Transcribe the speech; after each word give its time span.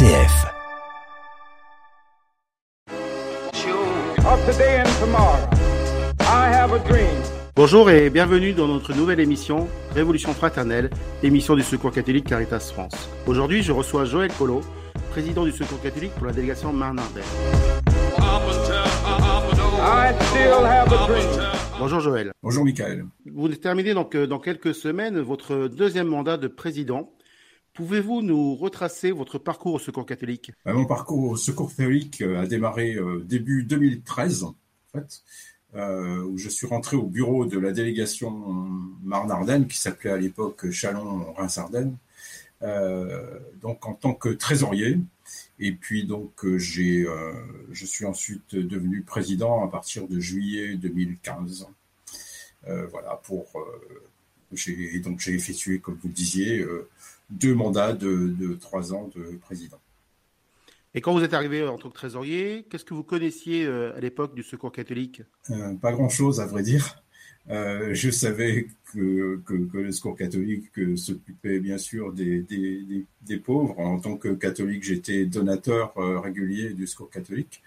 RCF. 0.00 0.46
Bonjour 7.54 7.90
et 7.90 8.08
bienvenue 8.08 8.54
dans 8.54 8.66
notre 8.66 8.94
nouvelle 8.94 9.20
émission 9.20 9.68
Révolution 9.94 10.32
fraternelle, 10.32 10.88
émission 11.22 11.54
du 11.54 11.62
Secours 11.62 11.92
catholique 11.92 12.24
Caritas 12.24 12.70
France. 12.72 13.10
Aujourd'hui, 13.26 13.62
je 13.62 13.72
reçois 13.72 14.06
Joël 14.06 14.32
Collot, 14.32 14.62
président 15.10 15.44
du 15.44 15.52
Secours 15.52 15.82
catholique 15.82 16.12
pour 16.12 16.26
la 16.26 16.32
délégation 16.32 16.72
Marne-Ardenne. 16.72 17.22
Bonjour 21.78 22.00
Joël. 22.00 22.32
Bonjour 22.42 22.64
Michael. 22.64 23.04
Vous 23.26 23.48
terminez 23.48 23.92
donc 23.92 24.14
euh, 24.14 24.26
dans 24.26 24.38
quelques 24.38 24.74
semaines 24.74 25.20
votre 25.20 25.68
deuxième 25.68 26.06
mandat 26.06 26.38
de 26.38 26.48
président. 26.48 27.10
Pouvez-vous 27.80 28.20
nous 28.20 28.54
retracer 28.56 29.10
votre 29.10 29.38
parcours 29.38 29.72
au 29.72 29.78
Secours 29.78 30.04
catholique? 30.04 30.52
Bah, 30.66 30.74
Mon 30.74 30.84
parcours 30.84 31.30
au 31.30 31.36
Secours 31.36 31.70
catholique 31.70 32.20
euh, 32.20 32.42
a 32.42 32.46
démarré 32.46 32.94
euh, 32.94 33.24
début 33.24 33.64
2013, 33.64 34.44
en 34.44 34.54
fait, 34.92 35.22
où 35.74 36.36
je 36.36 36.48
suis 36.50 36.66
rentré 36.66 36.98
au 36.98 37.04
bureau 37.06 37.46
de 37.46 37.58
la 37.58 37.72
délégation 37.72 38.30
Marne-Ardenne, 39.02 39.66
qui 39.66 39.78
s'appelait 39.78 40.10
à 40.10 40.18
l'époque 40.18 40.70
Chalon-Reims-Ardenne, 40.70 41.96
donc 43.62 43.86
en 43.86 43.94
tant 43.94 44.12
que 44.12 44.28
trésorier. 44.28 44.98
Et 45.58 45.72
puis 45.72 46.04
donc 46.04 46.44
euh, 46.44 46.58
j'ai, 46.58 47.06
euh, 47.06 47.32
je 47.70 47.86
suis 47.86 48.04
ensuite 48.04 48.54
devenu 48.54 49.02
président 49.02 49.64
à 49.64 49.68
partir 49.68 50.06
de 50.06 50.20
juillet 50.20 50.74
2015. 50.76 51.66
Euh, 52.68 52.86
voilà 52.88 53.16
pour 53.24 53.46
j'ai 54.52 54.98
donc 55.00 55.20
j'ai 55.20 55.32
effectué 55.32 55.78
comme 55.78 55.96
vous 55.96 56.08
le 56.08 56.14
disiez 56.14 56.66
deux 57.30 57.54
mandats 57.54 57.92
de, 57.92 58.54
trois 58.60 58.92
ans 58.92 59.10
de 59.14 59.36
président. 59.36 59.80
Et 60.94 61.00
quand 61.00 61.12
vous 61.12 61.22
êtes 61.22 61.34
arrivé 61.34 61.62
en 61.66 61.78
tant 61.78 61.88
que 61.88 61.94
trésorier, 61.94 62.66
qu'est-ce 62.68 62.84
que 62.84 62.94
vous 62.94 63.04
connaissiez 63.04 63.66
à 63.66 64.00
l'époque 64.00 64.34
du 64.34 64.42
Secours 64.42 64.72
catholique? 64.72 65.22
Pas 65.80 65.92
grand-chose, 65.92 66.40
à 66.40 66.46
vrai 66.46 66.62
dire. 66.62 67.00
Euh, 67.48 67.94
je 67.94 68.10
savais 68.10 68.68
que, 68.92 69.40
que, 69.44 69.54
que, 69.54 69.78
le 69.78 69.92
secours 69.92 70.16
catholique 70.16 70.70
s'occupait 70.96 71.58
bien 71.58 71.78
sûr 71.78 72.12
des, 72.12 72.42
des, 72.42 73.06
des, 73.22 73.36
pauvres. 73.38 73.78
En 73.78 73.98
tant 73.98 74.16
que 74.16 74.28
catholique, 74.28 74.84
j'étais 74.84 75.24
donateur 75.24 75.92
euh, 75.96 76.20
régulier 76.20 76.74
du 76.74 76.86
secours 76.86 77.10
catholique, 77.10 77.62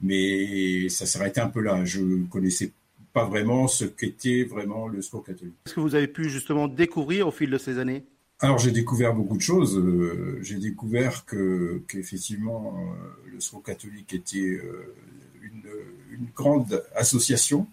mais 0.00 0.88
ça 0.88 1.04
s'arrêtait 1.04 1.40
un 1.40 1.50
peu 1.50 1.60
là. 1.60 1.84
Je 1.84 2.24
connaissais 2.28 2.72
pas 3.18 3.26
vraiment 3.26 3.68
ce 3.68 3.84
qu'était 3.84 4.44
vraiment 4.44 4.88
le 4.88 5.02
secours 5.02 5.24
catholique. 5.24 5.54
Est-ce 5.66 5.74
que 5.74 5.80
vous 5.80 5.94
avez 5.94 6.08
pu 6.08 6.28
justement 6.28 6.68
découvrir 6.68 7.28
au 7.28 7.30
fil 7.30 7.50
de 7.50 7.58
ces 7.58 7.78
années? 7.78 8.04
Alors 8.40 8.58
j'ai 8.58 8.70
découvert 8.70 9.14
beaucoup 9.14 9.36
de 9.36 9.42
choses. 9.42 9.76
Euh, 9.76 10.38
j'ai 10.42 10.58
découvert 10.58 11.24
que 11.24 11.82
qu'effectivement 11.88 12.62
le 13.32 13.40
secours 13.40 13.64
catholique 13.64 14.14
était 14.14 14.60
une, 15.42 15.68
une 16.12 16.26
grande 16.34 16.84
association 16.94 17.66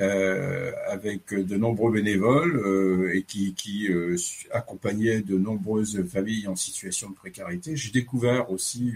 euh, 0.00 0.72
avec 0.88 1.34
de 1.34 1.56
nombreux 1.58 1.92
bénévoles 1.92 2.56
euh, 2.56 3.14
et 3.14 3.22
qui, 3.22 3.52
qui 3.52 3.88
euh, 3.88 4.16
accompagnaient 4.50 5.20
de 5.20 5.36
nombreuses 5.36 6.02
familles 6.06 6.48
en 6.48 6.56
situation 6.56 7.10
de 7.10 7.14
précarité. 7.14 7.76
J'ai 7.76 7.90
découvert 7.90 8.50
aussi 8.50 8.94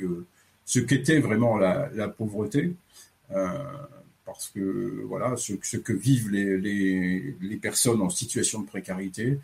ce 0.64 0.80
qu'était 0.80 1.18
vraiment 1.18 1.58
la, 1.58 1.90
la 1.94 2.08
pauvreté, 2.08 2.74
parce 4.24 4.48
que 4.48 5.02
voilà 5.06 5.36
ce, 5.36 5.52
que 5.54 5.92
vivent 5.92 6.30
les, 6.30 6.58
les, 6.58 7.36
les, 7.40 7.56
personnes 7.56 8.00
en 8.00 8.10
situation 8.10 8.60
de 8.62 8.66
précarité. 8.66 9.38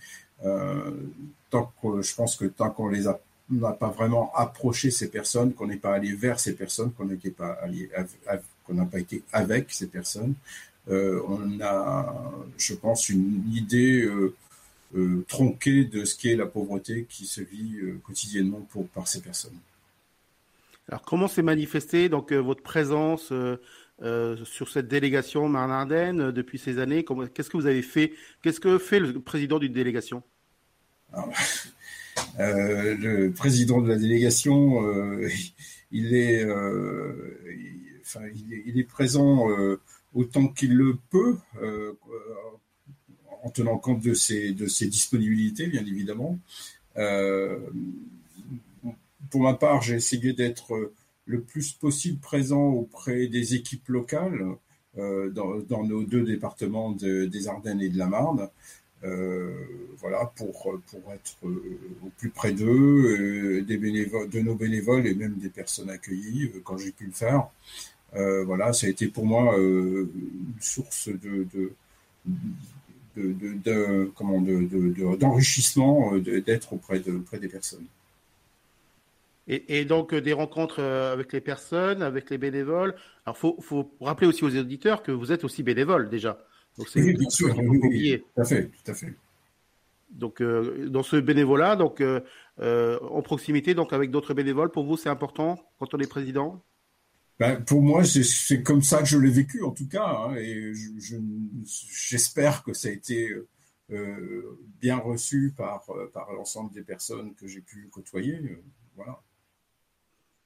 tant 1.50 1.72
que 1.82 2.02
je 2.02 2.14
pense 2.14 2.36
que 2.36 2.46
tant 2.46 2.70
qu'on 2.70 2.88
les 2.88 3.06
a 3.06 3.20
n'a 3.50 3.72
pas 3.72 3.88
vraiment 3.88 4.32
approché 4.34 4.90
ces 4.90 5.10
personnes, 5.10 5.52
qu'on 5.54 5.66
n'est 5.66 5.76
pas 5.76 5.94
allé 5.94 6.12
vers 6.14 6.38
ces 6.38 6.54
personnes, 6.54 6.92
qu'on 6.92 7.04
n'a 7.06 8.86
pas 8.86 9.00
été 9.00 9.22
avec 9.32 9.72
ces 9.72 9.88
personnes, 9.88 10.34
euh, 10.88 11.22
on 11.28 11.60
a, 11.60 12.32
je 12.56 12.74
pense, 12.74 13.08
une 13.08 13.44
idée 13.52 14.02
euh, 14.02 14.34
euh, 14.96 15.24
tronquée 15.28 15.84
de 15.84 16.04
ce 16.04 16.16
qu'est 16.16 16.36
la 16.36 16.46
pauvreté 16.46 17.06
qui 17.08 17.26
se 17.26 17.40
vit 17.40 17.78
quotidiennement 18.02 18.66
par 18.94 19.06
ces 19.06 19.20
personnes. 19.20 19.58
Alors, 20.88 21.02
comment 21.02 21.28
s'est 21.28 21.42
manifestée 21.42 22.08
donc 22.08 22.32
votre 22.32 22.62
présence 22.62 23.32
sur 24.44 24.68
cette 24.68 24.88
délégation 24.88 25.48
Marne-Ardenne 25.48 26.30
depuis 26.30 26.58
ces 26.58 26.78
années 26.78 27.04
Qu'est-ce 27.34 27.50
que 27.50 27.56
vous 27.56 27.66
avez 27.66 27.82
fait 27.82 28.12
Qu'est-ce 28.42 28.60
que 28.60 28.78
fait 28.78 29.00
le 29.00 29.20
président 29.20 29.58
d'une 29.58 29.72
délégation? 29.72 30.22
Le 32.38 33.30
président 33.30 33.80
de 33.80 33.88
la 33.88 33.96
délégation, 33.96 34.82
il, 35.90 36.14
est, 36.14 36.44
enfin, 38.02 38.20
il, 38.66 38.78
est, 38.78 38.84
présent 38.84 39.48
autant 40.14 40.48
qu'il 40.48 40.74
le 40.74 40.96
peut, 41.10 41.36
euh, 41.62 41.92
en 43.42 43.50
tenant 43.50 43.78
compte 43.78 44.02
de 44.02 44.14
ses, 44.14 44.52
disponibilités, 44.52 45.66
bien 45.66 45.84
évidemment. 45.84 46.38
Euh, 46.96 47.58
pour 49.30 49.42
ma 49.42 49.54
part, 49.54 49.82
j'ai 49.82 49.94
essayé 49.94 50.32
d'être 50.32 50.92
le 51.30 51.40
plus 51.40 51.72
possible 51.72 52.18
présent 52.18 52.68
auprès 52.68 53.26
des 53.26 53.54
équipes 53.54 53.88
locales 53.88 54.56
euh, 54.98 55.30
dans, 55.30 55.84
nos 55.84 56.02
deux 56.04 56.24
départements 56.24 56.90
des 56.92 57.48
Ardennes 57.48 57.80
et 57.80 57.88
de 57.88 57.98
la 57.98 58.06
Marne. 58.06 58.48
Euh, 59.02 59.54
voilà, 59.96 60.26
pour, 60.36 60.78
pour 60.90 61.12
être 61.12 61.36
au 61.42 62.10
plus 62.18 62.28
près 62.28 62.52
d'eux, 62.52 63.62
des 63.62 63.78
bénévoles, 63.78 64.28
de 64.28 64.40
nos 64.40 64.54
bénévoles 64.54 65.06
et 65.06 65.14
même 65.14 65.36
des 65.38 65.48
personnes 65.48 65.88
accueillies 65.88 66.50
quand 66.64 66.76
j'ai 66.76 66.92
pu 66.92 67.06
le 67.06 67.12
faire. 67.12 67.48
Euh, 68.14 68.44
voilà, 68.44 68.72
ça 68.72 68.86
a 68.86 68.90
été 68.90 69.06
pour 69.08 69.24
moi 69.24 69.56
euh, 69.58 70.10
une 70.14 70.60
source 70.60 71.08
de, 71.08 71.46
de, 73.16 74.10
comment 74.14 74.40
d'enrichissement 74.40 76.14
euh, 76.14 76.40
d'être 76.40 76.72
auprès, 76.72 77.08
auprès 77.08 77.38
des 77.38 77.48
personnes. 77.48 77.86
Et, 79.46 79.84
donc 79.84 80.14
des 80.14 80.32
rencontres 80.32 80.80
avec 80.80 81.32
les 81.32 81.40
personnes, 81.40 82.02
avec 82.02 82.30
les 82.30 82.38
bénévoles. 82.38 82.94
Alors 83.26 83.36
faut, 83.36 83.56
faut 83.60 83.92
rappeler 84.00 84.28
aussi 84.28 84.44
aux 84.44 84.56
auditeurs 84.56 85.02
que 85.02 85.10
vous 85.10 85.32
êtes 85.32 85.42
aussi 85.42 85.62
bénévole 85.64 86.08
déjà. 86.08 86.38
Donc 86.78 86.88
c'est 86.88 87.02
oui, 87.02 87.14
bien 87.14 87.28
sûr, 87.30 87.52
oui, 87.58 88.22
tout 88.34 88.40
à 88.40 88.44
fait, 88.44 88.66
tout 88.68 88.90
à 88.90 88.94
fait. 88.94 89.12
Donc 90.10 90.40
dans 90.40 91.02
ce 91.02 91.16
bénévolat, 91.16 91.74
donc 91.74 92.00
en 92.60 93.22
proximité, 93.22 93.74
donc 93.74 93.92
avec 93.92 94.12
d'autres 94.12 94.34
bénévoles, 94.34 94.70
pour 94.70 94.84
vous 94.84 94.96
c'est 94.96 95.08
important 95.08 95.58
quand 95.80 95.94
on 95.94 95.98
est 95.98 96.06
président? 96.06 96.62
Ben, 97.40 97.64
pour 97.64 97.80
moi, 97.80 98.04
c'est 98.04 98.62
comme 98.62 98.82
ça 98.82 98.98
que 98.98 99.06
je 99.06 99.16
l'ai 99.16 99.30
vécu, 99.30 99.62
en 99.62 99.70
tout 99.70 99.88
cas, 99.88 100.06
hein, 100.06 100.36
et 100.36 100.74
j'espère 101.64 102.58
je, 102.58 102.70
que 102.70 102.74
ça 102.74 102.88
a 102.88 102.90
été 102.90 103.34
euh, 103.92 104.58
bien 104.78 104.98
reçu 104.98 105.54
par, 105.56 105.86
par 106.12 106.30
l'ensemble 106.34 106.70
des 106.72 106.82
personnes 106.82 107.34
que 107.34 107.46
j'ai 107.48 107.62
pu 107.62 107.88
côtoyer. 107.90 108.34
Euh, 108.34 108.62
voilà. 108.94 109.22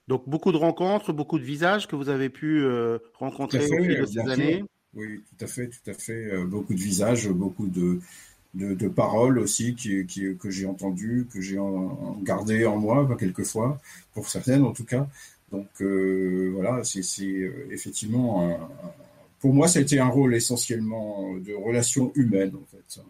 Donc, 0.09 0.29
beaucoup 0.29 0.53
de 0.53 0.57
rencontres, 0.57 1.13
beaucoup 1.13 1.39
de 1.39 1.45
visages 1.45 1.89
que 1.89 1.97
vous 1.97 2.09
avez 2.09 2.29
pu 2.29 2.63
euh, 2.63 2.99
rencontrer 3.15 3.65
au 3.65 3.83
fil 3.83 4.01
de 4.01 4.07
ces 4.07 4.19
années. 4.21 4.65
Oui, 4.95 5.23
tout 5.29 5.45
à 5.45 5.49
fait, 5.49 5.69
tout 5.69 5.91
à 5.91 5.95
fait. 5.95 6.45
beaucoup 6.45 6.75
de 6.75 6.79
visages, 6.81 7.29
beaucoup 7.29 7.67
de, 7.67 8.01
de, 8.55 8.89
paroles 8.89 9.39
aussi 9.39 9.75
qui, 9.75 10.07
qui, 10.07 10.37
que 10.37 10.51
j'ai 10.51 10.67
entendues, 10.67 11.27
que 11.33 11.41
j'ai 11.41 11.59
gardées 12.23 12.67
en 12.67 12.77
moi, 12.77 13.09
quelquefois, 13.19 13.81
pour 14.13 14.29
certaines 14.29 14.63
en 14.63 14.73
tout 14.73 14.85
cas. 14.85 15.09
Donc 15.53 15.69
euh, 15.81 16.51
voilà, 16.55 16.83
c'est 16.85 17.03
euh, 17.23 17.69
effectivement, 17.71 18.59
pour 19.41 19.53
moi, 19.53 19.69
ça 19.69 19.79
a 19.79 19.83
été 19.83 19.99
un 19.99 20.09
rôle 20.09 20.35
essentiellement 20.35 21.35
de 21.35 21.53
relation 21.55 22.13
humaine 22.15 22.53
en 22.55 22.67
fait. 22.71 23.01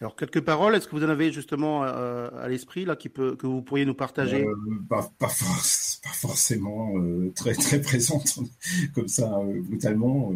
Alors 0.00 0.14
quelques 0.14 0.40
paroles, 0.40 0.76
est-ce 0.76 0.86
que 0.86 0.94
vous 0.94 1.04
en 1.04 1.08
avez 1.08 1.32
justement 1.32 1.84
euh, 1.84 2.28
à 2.40 2.48
l'esprit 2.48 2.84
là 2.84 2.94
qui 2.94 3.08
peut, 3.08 3.34
que 3.34 3.46
vous 3.46 3.62
pourriez 3.62 3.84
nous 3.84 3.94
partager? 3.94 4.46
Pas, 4.88 5.10
pas, 5.18 5.28
forcément 5.28 6.92
très 7.34 7.54
très 7.54 7.80
présente 7.82 8.38
comme 8.94 9.08
ça 9.08 9.40
brutalement, 9.62 10.32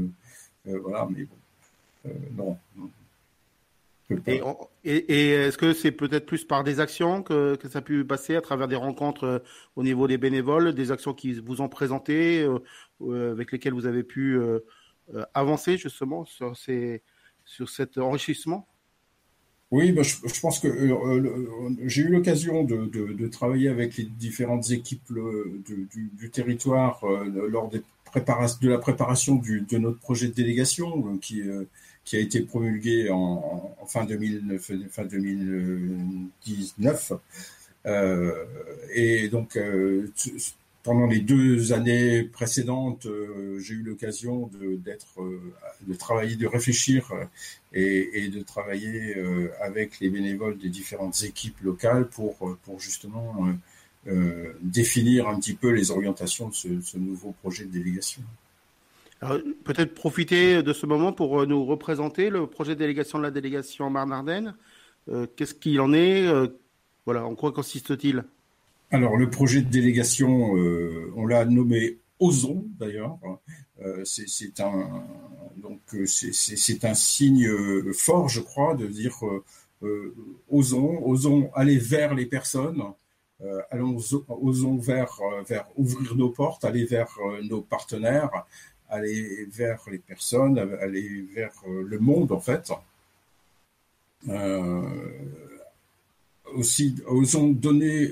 voilà, 0.65 1.09
mais 1.11 1.27
bon, 2.33 2.57
non. 2.77 4.57
Et, 4.85 5.31
est-ce 5.31 5.59
que 5.59 5.73
c'est 5.73 5.93
peut-être 5.93 6.27
plus 6.27 6.45
par 6.45 6.65
des 6.65 6.81
actions 6.81 7.23
que, 7.23 7.57
ça 7.71 7.79
a 7.79 7.83
pu 7.83 8.05
passer 8.05 8.37
à 8.37 8.41
travers 8.41 8.69
des 8.69 8.77
rencontres 8.77 9.25
euh, 9.25 9.39
au 9.77 9.83
niveau 9.83 10.07
des 10.07 10.19
bénévoles, 10.19 10.75
des 10.75 10.91
actions 10.91 11.15
qui 11.15 11.35
vous 11.35 11.61
ont 11.61 11.69
présentées, 11.69 12.43
euh, 12.43 12.59
euh, 13.03 13.33
avec 13.33 13.53
lesquelles 13.53 13.75
vous 13.75 13.87
avez 13.87 14.03
pu 14.03 14.41
avancer 15.35 15.77
justement 15.77 16.25
sur, 16.25 16.57
ces, 16.57 17.03
sur 17.45 17.69
cet 17.69 17.99
enrichissement? 17.99 18.67
Oui, 19.73 19.91
bah, 19.93 20.03
je, 20.03 20.41
pense 20.41 20.61
que 20.61 20.69
j'ai 21.87 22.03
eu 22.03 22.09
l'occasion 22.09 22.63
de, 22.63 23.27
travailler 23.29 23.71
avec 23.71 23.97
les 23.97 24.05
différentes 24.05 24.71
équipes 24.71 25.11
du, 25.11 26.31
territoire 26.31 27.01
lors 27.49 27.71
de 27.71 27.83
la 28.69 28.79
préparation 28.79 29.37
de 29.37 29.79
notre 29.79 29.99
projet 29.99 30.29
de 30.29 30.35
délégation 30.35 31.17
qui, 31.23 31.43
a 32.13 32.19
été 32.19 32.43
promulgué 32.43 33.09
en, 33.11 33.75
fin, 33.89 34.05
2009, 34.05 34.73
fin 34.91 35.07
2019. 35.07 37.13
et 38.95 39.29
donc 39.29 39.59
pendant 40.83 41.07
les 41.07 41.21
deux 41.21 41.73
années 41.73 42.25
précédentes, 42.25 43.07
j'ai 43.59 43.75
eu 43.75 43.83
l'occasion 43.83 44.49
de 44.49 44.81
de 45.87 45.95
travailler, 45.95 46.37
de 46.37 46.47
réfléchir 46.47 47.13
et, 47.73 48.25
et 48.25 48.29
de 48.29 48.43
travailler 48.43 49.17
avec 49.61 50.01
les 50.01 50.11
bénévoles 50.11 50.59
des 50.59 50.69
différentes 50.69 51.23
équipes 51.23 51.61
locales 51.61 52.09
pour 52.09 52.37
justement 52.79 53.53
euh, 54.09 54.55
définir 54.63 55.29
un 55.29 55.39
petit 55.39 55.55
peu 55.55 55.71
les 55.71 55.93
orientations 55.93 56.49
de 56.49 56.55
ce, 56.55 56.99
nouveau 56.99 57.37
projet 57.41 57.65
de 57.67 57.71
délégation. 57.71 58.21
Peut-être 59.63 59.95
profiter 59.95 60.65
de 60.65 60.73
ce 60.73 60.87
moment 60.87 61.13
pour 61.13 61.41
euh, 61.43 61.47
nous 61.47 61.65
représenter 61.65 62.29
le 62.29 62.49
projet 62.49 62.75
de 62.75 62.81
délégation 62.81 63.19
de 63.19 63.23
la 63.23 63.31
délégation 63.31 63.91
Marne-Ardenne. 63.91 64.57
Euh, 65.09 65.29
qu'est-ce 65.37 65.55
qu'il 65.55 65.81
en 65.81 65.93
est 65.93 66.27
Voilà, 67.07 67.25
en 67.25 67.37
quoi 67.37 67.53
consiste-t-il? 67.53 68.25
Alors, 68.93 69.17
le 69.17 69.29
projet 69.29 69.63
de 69.63 69.69
délégation, 69.69 70.53
on 71.17 71.27
l'a 71.27 71.45
nommé 71.45 71.99
Osons 72.21 72.65
d'ailleurs. 72.79 73.19
c'est 74.05 74.61
un 74.61 75.05
donc 75.57 75.81
c'est 76.07 76.85
un 76.85 76.95
signe 76.95 77.49
fort, 77.95 78.29
je 78.29 78.41
crois, 78.41 78.75
de 78.75 78.87
dire 78.87 79.19
osons, 80.51 81.03
osons 81.05 81.51
aller 81.55 81.79
vers 81.79 82.15
les 82.15 82.27
personnes, 82.27 82.83
euh, 83.45 83.61
allons, 83.71 83.99
osons 84.29 84.77
vers, 84.77 85.21
euh, 85.21 85.43
vers 85.43 85.67
ouvrir 85.77 86.15
nos 86.15 86.31
portes, 86.31 86.65
aller 86.65 86.85
vers 86.85 87.09
euh, 87.19 87.43
nos 87.43 87.61
partenaires, 87.61 88.31
aller 88.89 89.47
vers 89.47 89.83
les 89.91 89.99
personnes, 89.99 90.59
aller 90.81 91.23
vers 91.35 91.53
le 91.67 91.99
monde 91.99 92.31
en 92.31 92.41
fait. 92.41 92.71
Aussi, 96.55 96.95
osons 97.07 97.51
donner, 97.51 98.11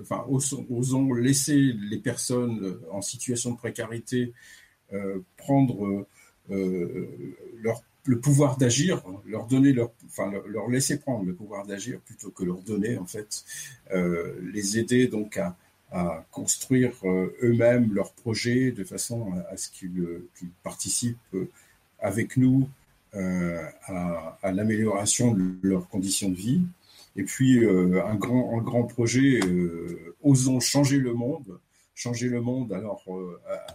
enfin, 0.00 0.24
osons, 0.28 1.12
laisser 1.14 1.56
les 1.56 1.98
personnes 1.98 2.78
en 2.90 3.02
situation 3.02 3.52
de 3.52 3.56
précarité 3.56 4.32
prendre 5.36 6.06
leur 6.48 7.82
le 8.04 8.18
pouvoir 8.18 8.56
d'agir, 8.56 9.02
leur 9.26 9.46
donner 9.46 9.72
leur, 9.72 9.92
enfin 10.06 10.32
leur, 10.46 10.68
laisser 10.68 10.98
prendre 10.98 11.24
le 11.24 11.34
pouvoir 11.34 11.66
d'agir 11.66 12.00
plutôt 12.00 12.30
que 12.30 12.44
leur 12.44 12.60
donner 12.60 12.98
en 12.98 13.06
fait, 13.06 13.44
euh, 13.92 14.34
les 14.52 14.78
aider 14.78 15.06
donc 15.06 15.36
à, 15.36 15.56
à 15.92 16.24
construire 16.30 16.92
euh, 17.04 17.36
eux-mêmes 17.42 17.92
leurs 17.92 18.12
projets 18.12 18.72
de 18.72 18.82
façon 18.82 19.32
à, 19.50 19.56
ce 19.56 19.70
qu'ils 19.70 20.26
participent 20.62 21.18
euh, 21.34 21.48
avec 22.00 22.36
nous 22.36 22.68
euh, 23.14 23.62
à 23.88 24.52
l'amélioration 24.52 25.34
de 25.34 25.54
leurs 25.62 25.88
conditions 25.88 26.30
de 26.30 26.34
vie. 26.34 26.62
Et 27.16 27.24
puis 27.24 27.64
un 27.66 28.14
grand 28.14 28.58
un 28.58 28.62
grand 28.62 28.84
projet, 28.84 29.40
osons 30.22 30.60
changer 30.60 30.98
le 30.98 31.12
monde, 31.12 31.58
changer 31.94 32.28
le 32.28 32.40
monde 32.40 32.72
alors 32.72 33.04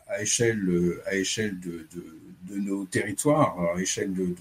à, 0.08 0.14
à 0.14 0.22
échelle 0.22 0.68
échelle 1.12 1.60
de, 1.60 1.88
nos 2.50 2.86
territoires, 2.86 3.60
à 3.60 3.78
l'échelle 3.78 4.14
de, 4.14 4.36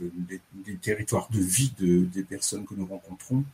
des, 0.65 0.77
territoires 0.77 1.29
de 1.31 1.41
vie 1.41 1.73
de, 1.79 2.05
des 2.05 2.23
personnes 2.23 2.65
que 2.65 2.75
nous 2.75 2.87
rencontrons, 2.87 3.45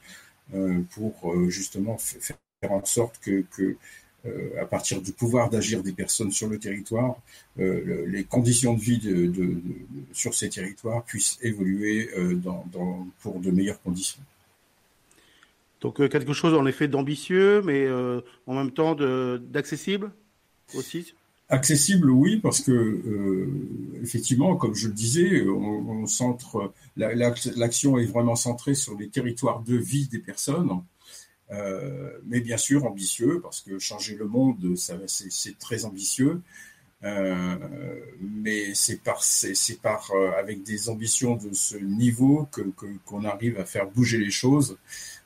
euh, 0.54 0.82
pour 0.94 1.32
euh, 1.32 1.48
justement 1.48 1.96
faire 1.96 2.36
en 2.68 2.84
sorte 2.84 3.18
que, 3.20 3.44
euh, 4.26 4.60
à 4.60 4.66
partir 4.66 5.00
du 5.00 5.12
pouvoir 5.12 5.48
d'agir 5.48 5.82
des 5.82 5.92
personnes 5.92 6.30
sur 6.30 6.46
le 6.48 6.58
territoire, 6.58 7.16
les 7.56 8.24
conditions 8.24 8.74
de 8.74 8.80
vie 8.80 9.00
sur 10.12 10.34
ces 10.34 10.48
territoires 10.48 11.02
puissent 11.04 11.38
évoluer 11.42 12.10
pour 13.20 13.40
de 13.40 13.50
meilleures 13.50 13.80
conditions. 13.82 14.22
Donc 15.82 15.96
quelque 16.08 16.32
chose 16.32 16.54
en 16.54 16.64
effet 16.64 16.88
d'ambitieux, 16.88 17.60
mais 17.62 17.86
en 18.46 18.54
même 18.54 18.70
temps 18.70 18.94
d'accessible 18.94 20.12
aussi? 20.74 21.14
Accessible, 21.52 22.10
oui, 22.10 22.38
parce 22.38 22.62
que 22.62 22.72
euh, 22.72 24.00
effectivement, 24.02 24.56
comme 24.56 24.74
je 24.74 24.88
le 24.88 24.94
disais, 24.94 25.46
on, 25.46 26.06
centre 26.06 26.72
l'action 26.96 27.98
est 27.98 28.06
vraiment 28.06 28.36
centrée 28.36 28.74
sur 28.74 28.96
les 28.98 29.10
territoires 29.10 29.60
de 29.60 29.76
vie 29.76 30.08
des 30.08 30.18
personnes, 30.18 30.70
euh, 31.50 32.10
mais 32.26 32.40
bien 32.40 32.56
sûr 32.56 32.86
ambitieux 32.86 33.40
parce 33.42 33.60
que 33.60 33.78
changer 33.78 34.16
le 34.16 34.26
monde, 34.26 34.74
c'est 34.76 35.58
très 35.58 35.84
ambitieux. 35.84 36.40
Euh, 37.04 37.56
mais 38.20 38.74
c'est 38.74 39.02
par, 39.02 39.22
par 39.82 40.10
avec 40.38 40.62
des 40.62 40.88
ambitions 40.88 41.36
de 41.36 41.52
ce 41.52 41.76
niveau 41.76 42.48
que 42.52 42.62
qu'on 43.04 43.24
arrive 43.24 43.58
à 43.58 43.66
faire 43.66 43.90
bouger 43.90 44.18
les 44.18 44.30
choses, 44.30 44.78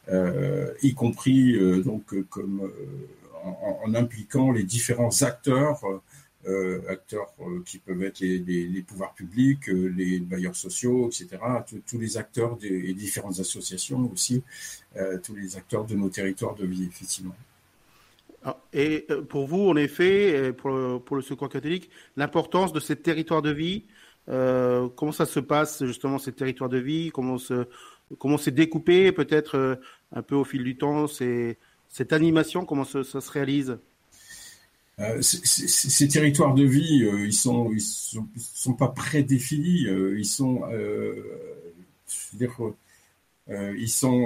y 0.08 0.94
compris 0.94 1.58
donc 1.82 2.14
comme 2.29 2.70
en, 3.44 3.94
impliquant 3.94 4.53
les 4.53 4.64
différents 4.64 5.23
acteurs, 5.23 5.81
euh, 6.49 6.81
acteurs 6.88 7.32
euh, 7.41 7.61
qui 7.64 7.79
peuvent 7.79 8.05
être 8.05 8.20
les, 8.20 8.85
pouvoirs 8.87 9.14
publics, 9.14 9.69
euh, 9.69 9.88
les 9.97 10.20
bailleurs 10.20 10.55
sociaux, 10.55 11.08
etc., 11.08 11.38
tous 11.87 11.99
les 11.99 12.17
acteurs 12.17 12.56
des 12.56 12.94
différentes 12.94 13.41
associations 13.41 14.08
aussi, 14.12 14.44
tous 15.25 15.35
les 15.35 15.56
acteurs 15.56 15.85
de 15.85 15.97
nos 15.97 16.09
territoires 16.09 16.55
de 16.55 16.64
vie, 16.64 16.85
effectivement. 16.85 17.35
Ah, 18.44 18.56
et 18.73 19.09
pour 19.29 19.49
vous, 19.49 19.69
en 19.69 19.76
effet, 19.76 20.52
pour 20.52 20.70
le, 20.70 20.99
pour 20.99 21.17
le 21.17 21.23
Secours 21.23 21.49
catholique, 21.49 21.91
l'importance 22.17 22.73
de 22.73 22.79
ces 22.79 22.94
territoires 22.94 23.43
de 23.43 23.50
vie, 23.50 23.85
comment 24.26 25.12
ça 25.12 25.26
se 25.26 25.41
passe 25.41 25.85
justement 25.85 26.19
ces 26.19 26.32
territoires 26.32 26.70
de 26.70 26.79
vie 26.79 27.11
Comment 27.12 27.38
se, 27.38 27.67
comment 28.19 28.38
c'est 28.38 28.53
découpé 28.53 29.12
peut-être 29.12 29.79
un 30.12 30.23
peu 30.23 30.35
au 30.35 30.44
fil 30.44 30.64
du 30.64 30.76
temps 30.76 31.06
cette 31.08 32.12
animation 32.12 32.64
Comment 32.64 32.85
ça 32.85 33.05
se 33.05 33.31
réalise? 33.31 33.79
Euh, 34.99 35.20
ces 35.20 36.08
territoires 36.08 36.55
de 36.55 36.64
vie, 36.64 37.05
euh, 37.05 37.26
ils 37.26 37.35
sont, 37.35 37.70
sont, 37.79 38.73
pas 38.73 38.88
prédéfinis. 38.88 39.87
Euh, 39.87 40.19
ils 40.19 40.25
sont, 40.25 40.61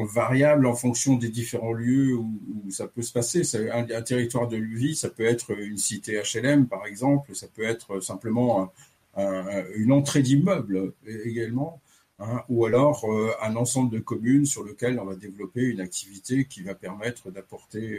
variables 0.04 0.66
en 0.66 0.74
fonction 0.74 1.16
des 1.16 1.28
différents 1.28 1.72
lieux 1.72 2.14
où, 2.14 2.70
ça 2.70 2.86
peut 2.86 3.02
se 3.02 3.12
passer. 3.12 3.42
Un, 3.72 4.02
territoire 4.02 4.46
de 4.46 4.58
vie, 4.58 4.94
ça 4.94 5.10
peut 5.10 5.24
être 5.24 5.58
une 5.58 5.76
cité 5.76 6.22
HLM, 6.22 6.68
par 6.68 6.86
exemple. 6.86 7.34
Ça 7.34 7.48
peut 7.48 7.64
être 7.64 8.00
simplement 8.00 8.72
une 9.16 9.90
entrée 9.90 10.22
d'immeuble 10.22 10.92
également. 11.24 11.80
Hein, 12.22 12.42
ou 12.50 12.66
alors 12.66 13.06
un 13.42 13.56
ensemble 13.56 13.90
de 13.90 13.98
communes 13.98 14.44
sur 14.44 14.62
lequel 14.62 15.00
on 15.00 15.06
va 15.06 15.14
développer 15.14 15.62
une 15.62 15.80
activité 15.80 16.44
qui 16.44 16.62
va 16.62 16.74
permettre 16.74 17.30
d'apporter 17.30 17.98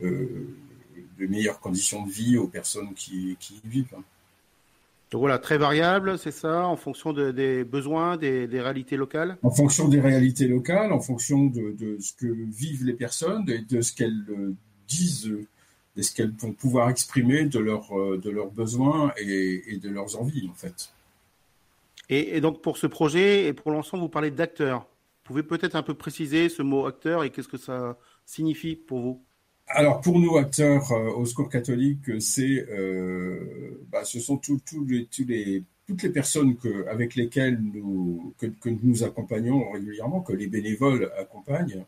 de 0.00 1.26
meilleures 1.26 1.60
conditions 1.60 2.04
de 2.04 2.10
vie 2.10 2.36
aux 2.36 2.48
personnes 2.48 2.94
qui, 2.94 3.36
y 3.40 3.68
vivent. 3.68 3.96
Donc 5.10 5.20
voilà, 5.20 5.38
très 5.38 5.58
variable, 5.58 6.18
c'est 6.18 6.32
ça, 6.32 6.66
en 6.66 6.76
fonction 6.76 7.12
des 7.12 7.62
besoins, 7.64 8.16
des, 8.16 8.48
réalités 8.52 8.96
locales? 8.96 9.36
En 9.42 9.50
fonction 9.50 9.88
des 9.88 10.00
réalités 10.00 10.48
locales, 10.48 10.92
en 10.92 11.00
fonction 11.00 11.46
de, 11.46 11.96
ce 12.00 12.12
que 12.14 12.26
vivent 12.26 12.84
les 12.84 12.94
personnes, 12.94 13.48
et 13.48 13.60
de 13.60 13.80
ce 13.80 13.92
qu'elles 13.92 14.24
euh, 14.30 14.54
disent, 14.88 15.32
de 15.96 16.02
ce 16.02 16.12
qu'elles 16.12 16.34
vont 16.36 16.52
pouvoir 16.52 16.90
exprimer 16.90 17.44
de, 17.44 17.60
leur, 17.60 17.96
euh, 17.96 18.18
de 18.18 18.30
leurs 18.30 18.50
besoins 18.50 19.12
et, 19.16 19.78
de 19.80 19.88
leurs 19.88 20.20
envies, 20.20 20.48
en 20.50 20.54
fait. 20.54 20.90
Et, 22.08 22.40
donc 22.40 22.62
pour 22.62 22.76
ce 22.76 22.86
projet 22.86 23.46
et 23.46 23.52
pour 23.52 23.70
l'ensemble, 23.70 24.02
vous 24.02 24.08
parlez 24.08 24.30
d'acteurs. 24.30 24.80
Vous 24.80 25.28
pouvez 25.28 25.42
peut-être 25.42 25.74
un 25.74 25.82
peu 25.82 25.94
préciser 25.94 26.48
ce 26.48 26.62
mot 26.62 26.86
acteur 26.86 27.24
et 27.24 27.30
qu'est-ce 27.30 27.48
que 27.48 27.56
ça 27.56 27.96
signifie 28.26 28.76
pour 28.76 29.00
vous? 29.00 29.22
Alors 29.68 30.02
pour 30.02 30.18
nous 30.18 30.36
acteurs 30.36 30.92
euh, 30.92 31.10
au 31.12 31.24
Secours 31.24 31.48
catholique, 31.48 32.20
c'est, 32.20 32.66
euh, 32.68 33.80
bah, 33.90 34.04
ce 34.04 34.20
sont 34.20 34.38
les, 35.26 35.62
toutes 35.86 36.02
les 36.02 36.10
personnes 36.10 36.56
que, 36.56 36.86
avec 36.88 37.14
lesquelles 37.14 37.58
nous, 37.58 38.34
que, 38.38 38.68
nous 38.68 39.04
accompagnons 39.04 39.70
régulièrement, 39.70 40.20
que 40.20 40.34
les 40.34 40.48
bénévoles 40.48 41.10
accompagnent, 41.18 41.84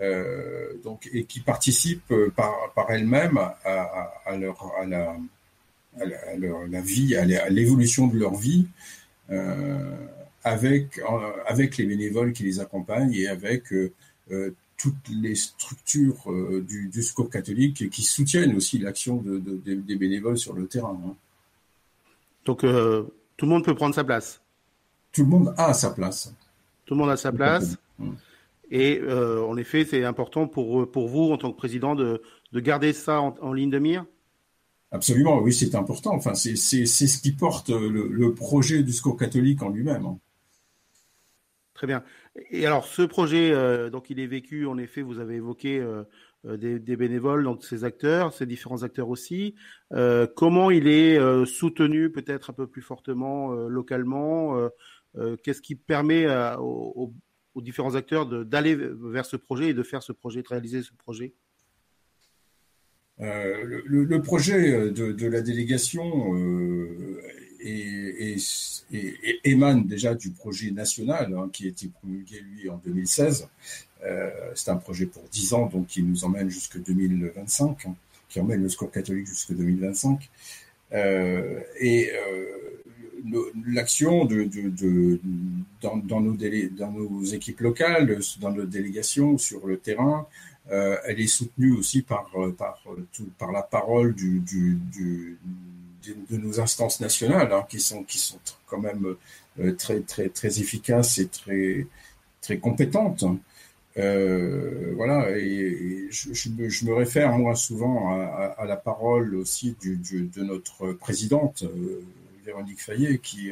euh, 0.00 0.72
donc 0.82 1.08
et 1.12 1.24
qui 1.24 1.38
participent 1.38 2.14
par, 2.34 2.72
par 2.74 2.90
elles-mêmes 2.90 3.38
à, 3.64 4.36
leur 4.36 4.72
à 4.80 4.86
la, 4.86 5.16
à 6.00 6.36
la, 6.36 6.80
vie, 6.80 7.14
à 7.14 7.48
l'évolution 7.48 8.08
de 8.08 8.18
leur 8.18 8.34
vie. 8.34 8.66
Avec 10.42 11.00
avec 11.46 11.76
les 11.76 11.86
bénévoles 11.86 12.32
qui 12.32 12.42
les 12.42 12.60
accompagnent 12.60 13.12
et 13.14 13.28
avec 13.28 13.72
toutes 14.80 15.08
les 15.10 15.34
structures 15.34 16.30
euh, 16.30 16.64
du, 16.66 16.88
du 16.88 17.02
secours 17.02 17.28
catholique 17.28 17.90
qui 17.90 18.02
soutiennent 18.02 18.56
aussi 18.56 18.78
l'action 18.78 19.16
de, 19.16 19.38
des 19.38 19.96
bénévoles 19.96 20.38
sur 20.38 20.54
le 20.54 20.66
terrain. 20.66 20.98
Hein. 21.06 21.14
Donc 22.46 22.64
euh, 22.64 23.02
tout 23.36 23.44
le 23.44 23.50
monde 23.50 23.64
peut 23.64 23.74
prendre 23.74 23.94
sa 23.94 24.04
place. 24.04 24.40
Tout 25.12 25.22
le 25.22 25.28
monde 25.28 25.54
a 25.58 25.74
sa 25.74 25.90
place. 25.90 26.34
Tout 26.86 26.94
le 26.94 27.00
monde 27.00 27.10
a 27.10 27.18
sa 27.18 27.30
place. 27.30 27.76
Et 28.70 29.00
euh, 29.02 29.44
en 29.44 29.56
effet, 29.58 29.84
c'est 29.84 30.04
important 30.04 30.46
pour, 30.46 30.90
pour 30.90 31.08
vous, 31.08 31.30
en 31.30 31.36
tant 31.36 31.52
que 31.52 31.56
président, 31.58 31.94
de, 31.94 32.22
de 32.52 32.60
garder 32.60 32.92
ça 32.94 33.20
en, 33.20 33.52
ligne 33.52 33.70
de 33.70 33.78
mire? 33.78 34.06
Absolument, 34.92 35.40
oui, 35.40 35.52
c'est 35.52 35.74
important. 35.76 36.14
Enfin, 36.14 36.34
c'est 36.34 36.56
ce 36.56 37.22
qui 37.22 37.32
porte 37.32 37.70
le, 37.70 38.34
projet 38.34 38.82
du 38.82 38.92
secours 38.92 39.16
catholique 39.16 39.62
en 39.62 39.68
lui-même. 39.68 40.04
Hein. 40.04 40.18
Très 41.74 41.86
bien. 41.86 42.02
Et 42.50 42.66
alors, 42.66 42.84
ce 42.84 43.02
projet, 43.02 43.52
euh, 43.52 43.88
donc, 43.88 44.10
il 44.10 44.18
est 44.18 44.26
vécu, 44.26 44.66
en 44.66 44.78
effet, 44.78 45.02
vous 45.02 45.18
avez 45.20 45.36
évoqué 45.36 45.78
euh, 45.78 46.04
des, 46.44 46.96
bénévoles, 46.96 47.44
donc 47.44 47.64
ces 47.64 47.84
acteurs, 47.84 48.32
ces 48.32 48.46
différents 48.46 48.82
acteurs 48.82 49.08
aussi. 49.08 49.54
comment 50.36 50.70
il 50.70 50.88
est 50.88 51.18
soutenu 51.46 52.10
peut-être 52.10 52.50
un 52.50 52.52
peu 52.52 52.66
plus 52.66 52.82
fortement 52.82 53.52
localement 53.52 54.56
Qu'est-ce 55.42 55.60
qui 55.60 55.74
permet 55.74 56.26
aux, 56.58 57.12
différents 57.56 57.94
acteurs 57.94 58.26
d'aller 58.26 58.74
vers 58.74 59.26
ce 59.26 59.36
projet 59.36 59.68
et 59.68 59.74
de 59.74 59.82
faire 59.82 60.02
ce 60.02 60.12
projet, 60.12 60.42
de 60.42 60.48
réaliser 60.48 60.82
ce 60.82 60.92
projet? 60.94 61.34
Le, 63.20 64.18
projet 64.22 64.90
de, 64.90 65.26
la 65.26 65.40
délégation 65.40 66.34
et, 67.62 68.36
émane 69.44 69.86
déjà 69.86 70.14
du 70.14 70.30
projet 70.30 70.70
national 70.70 71.34
hein, 71.36 71.48
qui 71.52 71.66
a 71.66 71.68
été 71.68 71.88
promulgué, 71.88 72.40
lui, 72.40 72.68
en 72.68 72.80
2016. 72.84 73.48
Euh, 74.04 74.30
c'est 74.54 74.70
un 74.70 74.76
projet 74.76 75.06
pour 75.06 75.22
10 75.30 75.54
ans, 75.54 75.66
donc 75.66 75.88
qui 75.88 76.02
nous 76.02 76.24
emmène 76.24 76.48
jusqu'en 76.48 76.78
2025, 76.80 77.86
hein, 77.86 77.94
qui 78.28 78.40
emmène 78.40 78.62
le 78.62 78.68
score 78.68 78.90
catholique 78.90 79.26
jusqu'en 79.26 79.54
2025. 79.54 80.28
Euh, 80.92 81.60
et 81.78 82.10
euh, 82.12 82.46
l'action 83.66 84.24
dans, 84.24 85.96
nos 85.96 86.36
dans 86.76 86.92
nos 86.92 87.24
équipes 87.24 87.60
locales, 87.60 88.18
dans 88.40 88.50
nos 88.50 88.64
délégations 88.64 89.38
sur 89.38 89.66
le 89.66 89.76
terrain, 89.76 90.26
elle 90.70 91.20
est 91.20 91.26
soutenue 91.26 91.72
aussi 91.72 92.02
par, 92.02 92.30
par, 92.56 92.82
par 93.38 93.52
la 93.52 93.62
parole 93.62 94.14
de, 94.14 95.36
nos 96.30 96.60
instances 96.60 97.00
nationales, 97.00 97.52
hein, 97.52 97.66
qui 97.68 97.80
sont 97.80 98.04
qui 98.04 98.18
sont 98.18 98.38
quand 98.66 98.80
même 98.80 99.16
euh, 99.58 99.72
très 99.74 100.00
très 100.00 100.28
très 100.28 100.60
efficaces 100.60 101.18
et 101.18 101.28
très 101.28 101.86
très 102.40 102.58
compétentes. 102.58 103.24
Euh, 103.98 104.92
voilà, 104.96 105.36
et, 105.36 106.06
je, 106.10 106.48
me, 106.50 106.94
réfère 106.94 107.36
moi 107.36 107.56
souvent 107.56 108.10
à, 108.10 108.64
la 108.64 108.76
parole 108.76 109.34
aussi 109.34 109.76
de 109.82 110.42
notre 110.42 110.92
présidente 110.92 111.64
euh, 111.64 112.00
Véronique 112.44 112.80
Fayet, 112.80 113.18
qui, 113.18 113.50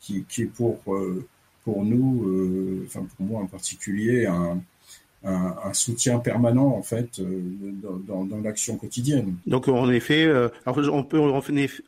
qui, 0.00 0.24
qui 0.28 0.42
est 0.42 0.46
pour 0.46 0.80
pour 1.64 1.84
nous, 1.84 2.84
enfin 2.86 3.06
pour 3.16 3.26
moi 3.26 3.42
en 3.42 3.46
particulier, 3.46 4.26
un, 4.26 4.60
un, 5.22 5.74
soutien 5.74 6.18
permanent 6.18 6.68
en 6.68 6.82
fait 6.82 7.18
euh, 7.18 7.42
dans, 8.06 8.24
dans, 8.24 8.40
l'action 8.40 8.76
quotidienne. 8.76 9.36
Donc 9.46 9.68
en 9.68 9.90
effet, 9.90 10.24
euh, 10.24 10.48
on 10.66 11.04
peut 11.04 11.20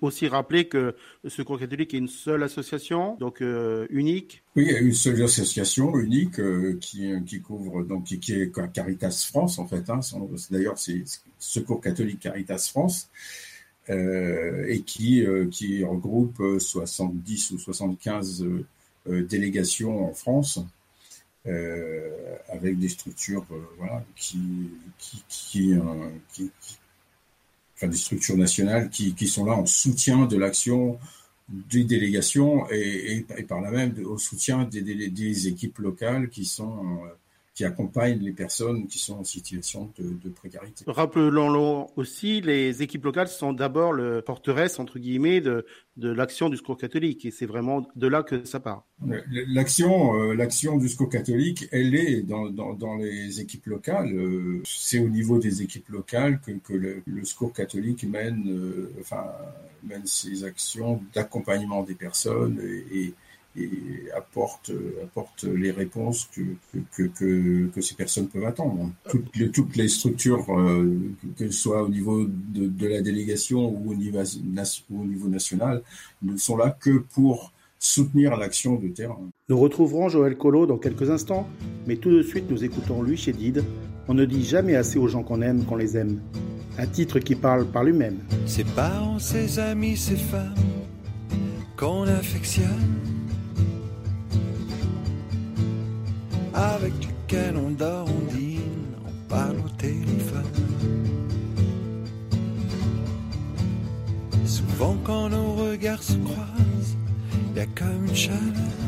aussi 0.01 0.29
rappeler 0.29 0.67
que 0.69 0.95
le 1.25 1.31
Secours 1.31 1.59
catholique 1.59 1.95
est 1.95 1.99
une 1.99 2.09
seule 2.09 2.43
association, 2.43 3.17
donc 3.19 3.41
euh, 3.41 3.87
unique. 3.91 4.43
Oui, 4.55 4.71
une 4.81 4.93
seule 4.93 5.23
association 5.23 5.99
unique 5.99 6.41
qui, 6.81 7.13
qui 7.25 7.41
couvre 7.41 7.83
donc 7.85 8.05
qui, 8.05 8.19
qui, 8.19 8.35
est 8.35 8.53
Caritas 8.73 9.29
France 9.31 9.59
en 9.59 9.67
fait. 9.67 9.89
Hein, 9.89 10.01
D'ailleurs, 10.51 10.79
c'est 10.79 11.03
Secours 11.39 11.81
catholique 11.81 12.21
Caritas 12.21 12.69
France. 12.71 13.09
et 13.89 14.83
qui, 14.85 15.25
qui 15.51 15.85
regroupe 15.85 16.43
70 16.59 17.53
ou 17.53 17.59
75 17.59 18.45
délégations 19.07 20.07
en 20.07 20.13
France. 20.13 20.61
Euh, 21.49 22.37
avec 22.51 22.79
des 22.79 22.89
structures 22.89 23.45
euh, 23.51 23.61
voilà, 23.77 24.05
qui, 24.15 24.71
qui, 24.97 25.25
qui, 25.29 25.75
euh, 25.75 25.83
qui, 26.33 26.53
enfin 27.75 27.89
des 27.89 27.97
structures 27.97 28.37
nationales 28.37 28.91
qui, 28.91 29.13
qui 29.17 29.27
sont 29.27 29.45
là 29.45 29.55
en 29.55 29.67
soutien 29.67 30.27
de 30.27 30.37
l'action 30.37 31.01
des 31.49 31.83
délégations 31.83 32.71
et, 32.71 33.25
et, 33.37 33.43
par 33.43 33.61
là 33.61 33.73
même 33.73 33.93
au 34.07 34.19
soutien 34.19 34.67
des, 34.67 34.83
des, 34.83 35.09
des 35.09 35.49
équipes 35.49 35.79
locales 35.79 36.29
qui 36.29 36.45
sont 36.45 37.03
qui 37.55 37.65
accompagnent 37.65 38.21
les 38.21 38.33
personnes 38.33 38.87
qui 38.87 38.99
sont 38.99 39.19
en 39.19 39.25
situation 39.25 39.93
de, 39.99 40.31
précarité. 40.31 40.85
Rappelons-le 40.87 41.87
aussi, 41.97 42.41
les 42.41 42.83
équipes 42.83 43.05
locales 43.05 43.29
sont 43.29 43.53
d'abord 43.53 43.93
le 43.93 44.23
porteresse, 44.23 44.79
entre 44.79 44.99
guillemets, 44.99 45.43
de, 45.43 45.67
de 45.99 46.11
l'action 46.11 46.49
du 46.49 46.57
secours 46.57 46.79
catholique. 46.79 47.27
Et 47.27 47.31
c'est 47.31 47.45
vraiment 47.45 47.87
de 47.95 48.07
là 48.07 48.23
que 48.23 48.45
ça 48.47 48.59
part. 48.59 48.87
L'action, 49.49 50.19
euh, 50.19 50.35
l'action 50.35 50.79
du 50.79 50.89
secours 50.89 51.11
catholique, 51.11 51.69
elle 51.73 51.95
est 51.95 52.23
dans, 52.23 52.49
dans, 52.49 52.73
dans 52.73 52.97
les 52.97 53.41
équipes 53.41 53.67
locales. 53.67 54.13
Euh, 54.15 54.63
c'est 54.65 55.01
au 55.01 55.09
niveau 55.09 55.39
des 55.39 55.61
équipes 55.61 55.89
locales 55.91 56.41
que, 56.41 56.53
que 56.53 56.73
le, 56.73 57.03
le, 57.05 57.25
secours 57.25 57.53
catholique 57.53 58.05
mène, 58.05 58.45
euh, 58.49 58.93
enfin, 59.01 59.27
mène 59.85 60.07
ses 60.07 60.45
actions 60.45 61.03
d'accompagnement 61.13 61.83
des 61.83 61.95
personnes 61.95 62.59
et 62.61 62.83
et 62.93 63.15
apporte, 64.17 64.73
apporte 65.03 65.45
les 65.45 65.71
réponses 65.71 66.29
que, 66.35 66.43
que, 66.93 67.03
que, 67.03 67.67
que 67.67 67.81
ces 67.81 67.95
personnes 67.95 68.29
peuvent 68.29 68.45
attendre. 68.45 68.91
Toutes 69.09 69.37
les, 69.37 69.51
toutes 69.51 69.77
les 69.77 69.89
structures, 69.89 70.47
euh, 70.51 70.99
que 71.37 71.51
ce 71.51 71.53
soit 71.53 71.83
au 71.83 71.89
niveau 71.89 72.25
de, 72.25 72.67
de, 72.67 72.87
la 72.87 73.03
délégation 73.03 73.69
ou 73.69 73.93
au 73.93 73.95
niveau, 73.95 74.19
au 74.19 75.05
niveau 75.05 75.29
national, 75.29 75.83
ne 76.23 76.37
sont 76.37 76.57
là 76.57 76.77
que 76.81 76.99
pour 76.99 77.53
soutenir 77.79 78.37
l'action 78.37 78.77
de 78.77 78.89
terrain. 78.89 79.19
Nous 79.49 79.59
retrouverons 79.59 80.09
Joël 80.09 80.37
Collot 80.37 80.67
dans 80.67 80.79
quelques 80.79 81.11
instants, 81.11 81.49
mais 81.87 81.97
tout 81.97 82.11
de 82.11 82.23
suite 82.23 82.45
nous 82.49 82.65
écoutons 82.65 83.03
lui 83.03 83.17
chez 83.17 83.33
Did. 83.33 83.65
On 84.09 84.15
ne 84.15 84.25
dit 84.25 84.45
jamais 84.45 84.77
assez 84.77 84.99
aux 84.99 85.09
gens 85.09 85.23
qu'on 85.23 85.43
aime 85.43 85.65
qu'on 85.65 85.77
les 85.77 85.97
aime. 85.97 86.21
Un 86.79 86.87
titre 86.87 87.19
qui 87.19 87.35
parle 87.35 87.67
par 87.67 87.85
lui-même. 87.85 88.19
Ses 88.47 88.65
parents, 88.65 89.19
ses 89.19 89.59
amis, 89.59 89.97
ses 89.97 90.17
femmes 90.17 90.55
qu'on 91.77 92.05
affectionne 92.05 93.22
avec 96.63 96.93
lequel 96.93 97.57
on 97.57 97.71
dort, 97.71 98.09
on 98.09 98.33
dîne, 98.35 98.95
on 99.07 99.29
parle 99.29 99.57
au 99.65 99.69
téléphone. 99.79 100.53
Souvent 104.47 104.97
quand 105.05 105.29
nos 105.29 105.55
regards 105.55 106.03
se 106.03 106.15
croisent, 106.15 106.97
y 107.57 107.61
a 107.61 107.67
comme 107.67 108.07
une 108.07 108.15
chaleur. 108.15 108.79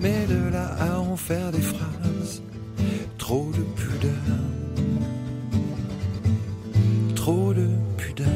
Mais 0.00 0.26
de 0.26 0.52
là 0.52 0.68
à 0.78 1.00
en 1.00 1.16
faire 1.16 1.50
des 1.50 1.60
phrases, 1.60 2.42
trop 3.18 3.50
de 3.52 3.62
pudeur. 3.80 4.12
Trop 7.14 7.52
de 7.52 7.68
pudeur. 7.96 8.26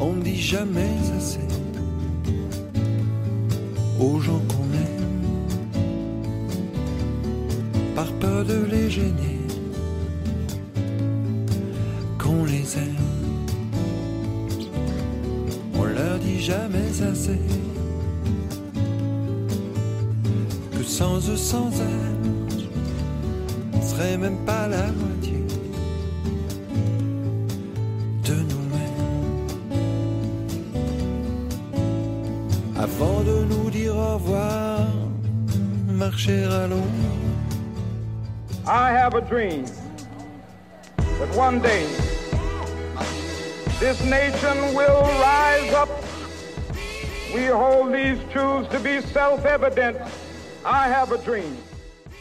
On 0.00 0.14
dit 0.14 0.40
jamais 0.40 0.96
que 20.76 20.84
sans 20.84 21.28
eux, 21.28 21.36
sans 21.36 21.70
elles, 21.80 22.58
on 23.72 23.82
serait 23.82 24.16
même 24.16 24.38
pas 24.46 24.68
la 24.68 24.92
moitié. 24.92 25.40
avant 32.80 33.20
de 33.20 33.44
nous 33.44 33.70
dire 33.70 33.94
au 33.94 34.14
revoir, 34.14 34.86
marcher 35.86 36.44
à 36.44 36.66
l'ombre. 36.66 36.84
I 38.66 38.90
have 38.90 39.14
a 39.14 39.20
dream 39.20 39.64
that 40.96 41.36
one 41.36 41.60
day 41.60 41.86
this 43.80 44.02
nation 44.04 44.74
will 44.74 45.02
rise 45.20 45.72
up. 45.74 45.88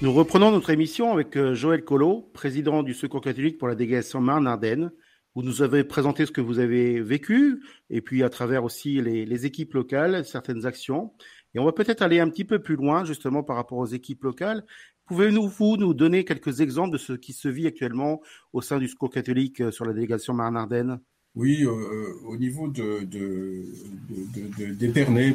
Nous 0.03 0.13
reprenons 0.13 0.51
notre 0.51 0.69
émission 0.69 1.11
avec 1.11 1.35
euh, 1.35 1.55
Joël 1.55 1.83
Collot, 1.83 2.29
président 2.31 2.83
du 2.83 2.93
Secours 2.93 3.21
catholique 3.21 3.57
pour 3.57 3.67
la 3.67 3.73
délégation 3.73 4.21
Marne-Ardenne. 4.21 4.91
Vous 5.33 5.41
nous 5.41 5.63
avez 5.63 5.83
présenté 5.83 6.27
ce 6.27 6.31
que 6.31 6.41
vous 6.41 6.59
avez 6.59 7.01
vécu, 7.01 7.63
et 7.89 8.01
puis 8.01 8.21
à 8.21 8.29
travers 8.29 8.63
aussi 8.63 9.01
les, 9.01 9.45
équipes 9.47 9.73
locales, 9.73 10.25
certaines 10.25 10.67
actions. 10.67 11.11
Et 11.55 11.59
on 11.59 11.65
va 11.65 11.71
peut-être 11.71 12.03
aller 12.03 12.19
un 12.19 12.29
petit 12.29 12.45
peu 12.45 12.59
plus 12.59 12.75
loin, 12.75 13.03
justement, 13.03 13.41
par 13.41 13.55
rapport 13.55 13.79
aux 13.79 13.87
équipes 13.87 14.23
locales. 14.23 14.63
Pouvez-vous 15.07 15.47
vous, 15.47 15.77
nous 15.77 15.95
donner 15.95 16.23
quelques 16.23 16.61
exemples 16.61 16.91
de 16.91 16.99
ce 16.99 17.13
qui 17.13 17.33
se 17.33 17.47
vit 17.47 17.65
actuellement 17.65 18.21
au 18.53 18.61
sein 18.61 18.77
du 18.77 18.87
SCO 18.87 19.09
catholique 19.09 19.59
euh, 19.61 19.71
sur 19.71 19.85
la 19.85 19.93
délégation 19.93 20.35
Marne-Ardenne? 20.35 20.99
Oui, 21.39 21.63
euh, 21.63 21.69
euh, 21.69 22.19
au 22.27 22.35
niveau 22.35 22.67
de, 22.67 23.07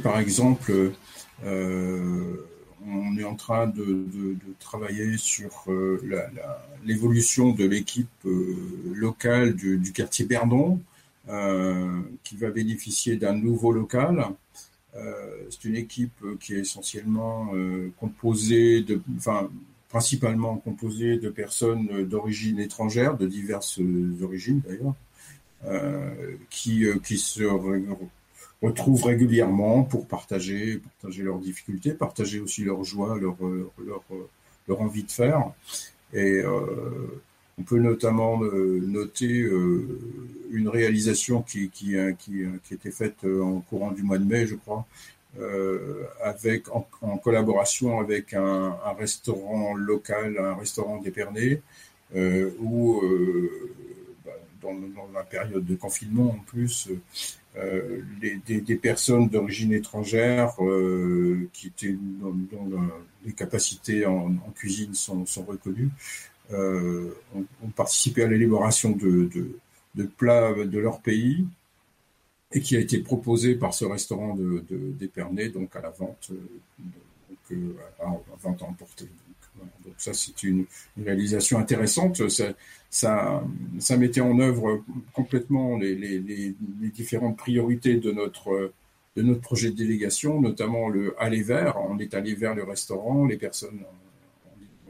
par 0.03 0.19
exemple, 0.19 0.93
on 2.87 3.17
est 3.17 3.25
en 3.25 3.35
train 3.35 3.67
de, 3.67 4.37
travailler 4.61 5.17
sur 5.17 5.65
euh, 5.69 6.01
l'évolution 6.85 7.53
de 7.53 7.65
l'équipe 7.65 8.09
euh, 8.27 8.57
locale 8.95 9.55
du, 9.55 9.93
quartier 9.93 10.25
Berdon, 10.25 10.81
euh, 11.29 12.01
qui 12.23 12.37
va 12.37 12.51
bénéficier 12.51 13.17
d'un 13.17 13.35
nouveau 13.35 13.73
local. 13.73 14.27
c'est 15.51 15.65
une 15.65 15.77
équipe 15.77 16.25
qui 16.41 16.55
est 16.55 16.61
essentiellement 16.61 17.53
composée 17.99 18.83
de, 18.83 19.01
enfin, 19.17 19.51
principalement 19.89 20.57
composée 20.59 21.17
de 21.19 21.31
personnes 21.31 22.05
d'origine 22.05 22.61
étrangère, 22.61 23.17
de 23.17 23.27
diverses 23.27 23.81
origines 24.23 24.61
d'ailleurs, 24.67 24.95
qui, 26.51 26.87
qui 27.05 27.19
se 27.19 27.43
retrouvent 28.63 29.05
régulièrement 29.05 29.85
pour 29.85 30.07
partager, 30.07 30.79
partager 30.79 31.23
leurs 31.23 31.39
difficultés, 31.39 31.93
partager 31.93 32.41
aussi 32.41 32.65
leur 32.65 32.85
joie, 32.85 33.19
leur, 33.19 33.37
leur, 33.85 34.03
leur 34.69 34.81
envie 34.81 35.05
de 35.05 35.11
faire. 35.11 35.53
Et 36.13 36.41
euh, 36.41 37.23
on 37.59 37.63
peut 37.63 37.79
notamment 37.79 38.43
euh, 38.43 38.81
noter 38.87 39.43
euh, 39.43 39.99
une 40.51 40.69
réalisation 40.69 41.43
qui, 41.43 41.71
qui, 41.71 41.97
qui, 42.19 42.75
était 42.75 42.91
faite 42.91 43.25
en 43.25 43.61
courant 43.61 43.91
du 43.91 44.03
mois 44.03 44.19
de 44.19 44.25
mai, 44.25 44.47
je 44.47 44.55
crois, 44.55 44.87
avec, 46.23 46.69
en, 46.71 47.19
collaboration 47.19 47.99
avec 47.99 48.35
un, 48.35 48.77
restaurant 48.97 49.75
local, 49.75 50.39
un 50.39 50.55
restaurant 50.55 50.99
d'Épernay, 50.99 51.61
où 52.61 53.03
dans, 54.73 55.09
la 55.13 55.23
période 55.25 55.65
de 55.65 55.75
confinement 55.75 56.31
en 56.31 56.39
plus, 56.39 56.89
euh, 57.57 58.03
les, 58.21 58.61
des, 58.61 58.77
personnes 58.77 59.29
d'origine 59.29 59.73
étrangère 59.73 60.55
euh, 60.61 61.49
qui 61.53 61.69
étaient 61.69 61.93
dont, 61.93 62.37
les 63.25 63.33
capacités 63.33 64.07
en, 64.07 64.35
cuisine 64.57 64.95
sont, 64.95 65.25
reconnues 65.47 65.91
euh, 66.53 67.11
ont, 67.35 67.69
participé 67.77 68.25
à 68.25 68.27
l'élaboration 68.27 68.91
de, 68.91 69.51
plats 70.17 70.53
de 70.53 70.79
leur 70.79 71.01
pays 71.01 71.47
et 72.53 72.61
qui 72.61 72.77
a 72.77 72.81
été 72.81 72.99
proposé 72.99 73.55
par 73.55 73.73
ce 73.73 73.85
restaurant 73.85 74.37
d'Épernay 74.37 75.49
de, 75.49 75.55
donc 75.55 75.77
à 75.77 75.81
la 75.81 75.91
vente 75.91 76.33
vente 78.43 78.63
à 78.63 78.65
emporter. 78.65 79.09
Ça, 80.05 80.13
c'est 80.13 80.43
une, 80.43 80.67
réalisation 81.03 81.59
intéressante. 81.59 82.29
Ça, 82.29 82.55
ça, 82.91 83.97
mettait 83.97 84.21
en 84.21 84.39
œuvre 84.39 84.85
complètement 85.15 85.79
les, 85.79 86.55
différentes 86.93 87.39
priorités 87.39 87.97
de 87.97 88.13
notre, 88.13 88.73
de 89.17 89.23
notre 89.23 89.41
projet 89.41 89.71
de 89.71 89.77
délégation, 89.77 90.43
notamment 90.43 90.91
le 90.91 91.15
aller 91.19 91.43
vers. 91.43 91.79
On 91.81 91.99
est 91.99 92.13
allé 92.13 92.35
vers 92.35 92.55
le 92.55 92.65
restaurant, 92.65 93.25
les 93.25 93.39
personnes 93.39 93.81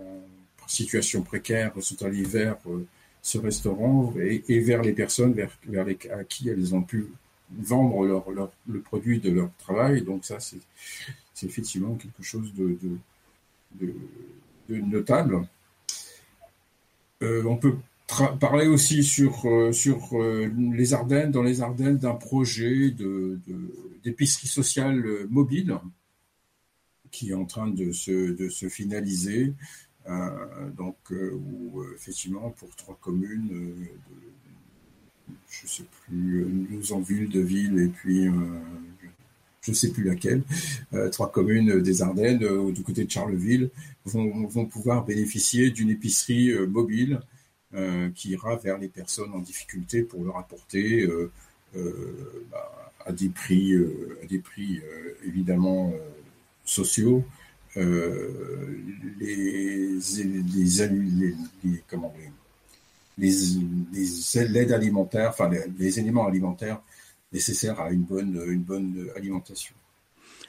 en, 0.00 0.66
situation 0.66 1.22
précaire 1.22 1.72
sont 1.80 2.02
allées 2.04 2.24
vers 2.24 2.56
euh, 2.66 2.86
ce 3.22 3.36
restaurant 3.38 4.14
et, 4.18 4.60
vers 4.60 4.82
les 4.82 4.94
personnes 4.94 5.34
vers, 5.34 5.56
vers 5.68 5.84
les, 5.84 5.98
à 6.10 6.24
qui 6.24 6.48
elles 6.48 6.74
ont 6.74 6.82
pu 6.82 7.06
vendre 7.50 8.06
leur, 8.06 8.30
leur, 8.30 8.50
le 8.66 8.80
produit 8.80 9.20
de 9.20 9.30
leur 9.30 9.50
travail. 9.58 10.02
Donc 10.02 10.24
ça, 10.24 10.38
c'est 10.40 11.46
effectivement 11.46 11.94
quelque 11.96 12.22
chose 12.22 12.52
de 12.54 12.78
notable. 14.68 15.46
Euh, 17.22 17.44
on 17.46 17.56
peut 17.56 17.76
parler 18.38 18.66
aussi 18.66 19.02
sur, 19.02 19.46
euh, 19.46 19.72
sur 19.72 20.10
euh, 20.12 20.50
les 20.72 20.92
Ardennes, 20.92 21.30
dans 21.30 21.42
les 21.42 21.62
Ardennes, 21.62 21.98
d'un 21.98 22.14
projet 22.14 22.94
d'épicerie 24.04 24.48
sociale 24.48 25.26
mobile 25.30 25.78
qui 27.10 27.30
est 27.30 27.34
en 27.34 27.44
train 27.44 27.68
de 27.68 27.92
se, 27.92 28.68
finaliser. 28.68 29.54
donc, 30.76 30.96
effectivement, 31.94 32.50
pour 32.50 32.74
trois 32.74 32.98
communes, 33.00 33.86
je 35.48 35.62
ne 35.62 35.68
sais 35.68 35.84
plus, 36.02 36.44
nous 36.70 36.92
en 36.92 36.98
ville, 36.98 37.28
de 37.28 37.40
ville, 37.40 37.78
et 37.78 37.86
puis 37.86 38.28
je 39.64 39.70
ne 39.70 39.76
sais 39.76 39.90
plus 39.90 40.04
laquelle, 40.04 40.42
euh, 40.92 41.08
trois 41.08 41.32
communes 41.32 41.80
des 41.80 42.02
Ardennes, 42.02 42.44
euh, 42.44 42.70
du 42.70 42.82
côté 42.82 43.04
de 43.04 43.10
Charleville, 43.10 43.70
vont, 44.04 44.66
pouvoir 44.66 45.04
bénéficier 45.04 45.70
d'une 45.70 45.88
épicerie 45.90 46.50
euh, 46.50 46.66
mobile 46.66 47.20
qui 48.14 48.30
ira 48.30 48.54
vers 48.54 48.78
les 48.78 48.86
personnes 48.86 49.32
en 49.32 49.40
difficulté 49.40 50.04
pour 50.04 50.22
leur 50.22 50.38
apporter 50.38 51.08
bah, 51.74 52.92
à 53.04 53.10
des 53.10 53.28
prix, 53.28 53.74
à 53.74 54.26
des 54.26 54.38
prix 54.38 54.80
évidemment 55.26 55.92
sociaux. 56.64 57.24
Les, 57.74 57.82
les, 59.20 59.98
les, 61.64 61.82
comment 61.88 62.14
les, 63.18 63.32
les, 63.92 64.44
l'aide 64.48 64.72
alimentaire, 64.72 65.30
enfin 65.30 65.50
les, 65.76 65.98
éléments 65.98 66.28
alimentaires 66.28 66.80
nécessaire 67.34 67.78
à 67.80 67.90
une 67.90 68.04
bonne, 68.04 68.40
une 68.46 68.62
bonne 68.62 69.10
alimentation. 69.16 69.74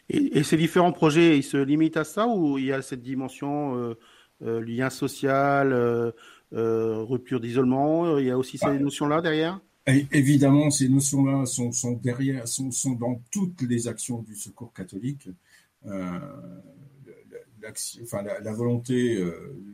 Et, 0.09 0.43
ces 0.43 0.55
différents 0.55 0.91
projets, 0.91 1.35
ils 1.37 1.43
se 1.43 1.57
limitent 1.57 1.97
à 1.97 2.03
ça 2.03 2.27
ou 2.27 2.59
il 2.59 2.65
y 2.65 2.71
a 2.71 2.83
cette 2.83 3.01
dimension 3.01 3.75
euh, 3.75 3.97
euh, 4.43 4.63
lien 4.63 4.91
social, 4.91 5.73
euh, 5.73 6.11
rupture 7.03 7.39
d'isolement 7.39 8.19
Il 8.19 8.27
y 8.27 8.31
a 8.31 8.37
aussi 8.37 8.59
ces 8.59 8.77
notions-là 8.79 9.21
derrière? 9.21 9.59
Évidemment, 9.87 10.69
ces 10.69 10.89
notions-là 10.89 11.45
sont, 11.45 11.71
sont, 11.71 11.93
derrière, 11.93 12.47
sont, 12.47 12.69
sont, 12.71 12.93
dans 12.93 13.21
toutes 13.31 13.63
les 13.63 13.87
actions 13.87 14.21
du 14.21 14.35
Secours 14.35 14.73
catholique. 14.73 15.27
Enfin, 15.83 16.21
la, 18.23 18.39
la, 18.39 18.53
volonté 18.53 19.19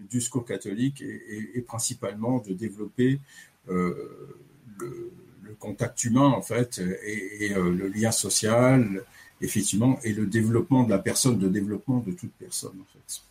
du 0.10 0.22
Secours 0.22 0.46
catholique 0.46 1.02
est, 1.02 1.58
est, 1.58 1.62
principalement 1.62 2.40
de 2.40 2.54
développer 2.54 3.20
le, 3.68 5.12
le 5.44 5.54
contact 5.56 6.04
humain 6.04 6.28
en 6.28 6.42
fait 6.42 6.82
et, 7.04 7.54
euh, 7.54 7.72
le 7.72 7.88
lien 7.88 8.12
social 8.12 9.04
effectivement 9.42 10.00
et 10.04 10.14
le 10.14 10.26
développement 10.26 10.84
de 10.84 10.90
la 10.90 11.00
personne, 11.00 11.40
le 11.40 11.50
développement 11.50 12.00
de 12.00 12.12
toute 12.12 12.32
personne 12.34 12.78
en 12.80 12.86
fait. 12.94 13.22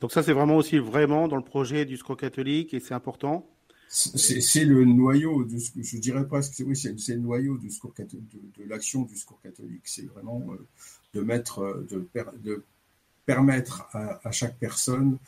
Donc 0.00 0.12
ça 0.12 0.22
c'est 0.22 0.32
vraiment 0.32 0.56
aussi 0.56 0.78
vraiment 0.78 1.28
dans 1.28 1.36
le 1.36 1.44
projet 1.44 1.84
du 1.84 1.96
secours 1.96 2.16
catholique 2.16 2.74
et 2.74 2.80
c'est 2.80 2.94
important? 2.94 3.46
C'est 3.90 4.66
le 4.66 4.84
noyau 4.84 5.44
de 5.44 5.58
ce 5.58 5.70
que 5.70 5.82
je 5.82 5.96
dirais 5.96 6.26
presque 6.26 6.62
oui 6.66 6.76
c'est 6.76 7.14
le 7.14 7.20
noyau 7.20 7.56
du 7.56 7.70
secours 7.70 7.94
de, 7.98 8.04
de 8.04 8.68
l'action 8.68 9.02
du 9.02 9.16
secours 9.16 9.40
catholique 9.42 9.82
c'est 9.84 10.06
vraiment 10.06 10.44
euh, 10.50 10.66
de 11.14 11.20
mettre 11.22 11.60
euh, 11.60 11.86
de, 11.90 12.06
de 12.42 12.62
permettre 13.24 13.88
à, 13.92 14.20
à 14.26 14.30
chaque 14.30 14.58
personne 14.58 15.18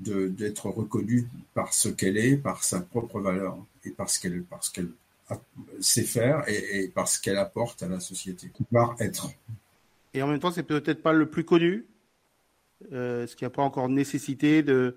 d'être 0.00 0.70
reconnue 0.70 1.28
par 1.52 1.74
ce 1.74 1.88
qu'elle 1.88 2.16
est, 2.16 2.36
par 2.36 2.64
sa 2.64 2.80
propre 2.80 3.20
valeur 3.20 3.58
et 3.84 3.90
parce 3.90 4.18
qu'elle 4.18 4.42
parce 4.44 4.70
qu'elle 4.70 4.90
sait 5.80 6.02
faire 6.02 6.44
et, 6.48 6.90
parce 6.94 7.18
qu'elle 7.18 7.38
apporte 7.38 7.82
à 7.82 7.88
la 7.88 8.00
société, 8.00 8.48
pouvoir 8.48 8.96
être. 9.00 9.30
Et 10.14 10.22
en 10.22 10.26
même 10.26 10.40
temps, 10.40 10.50
c'est 10.50 10.62
peut-être 10.62 11.02
pas 11.02 11.12
le 11.12 11.28
plus 11.28 11.44
connu. 11.44 11.86
Euh, 12.92 13.24
Est-ce 13.24 13.36
qu'il 13.36 13.46
n'y 13.46 13.52
a 13.52 13.54
pas 13.54 13.62
encore 13.62 13.88
nécessité 13.88 14.62
de, 14.62 14.96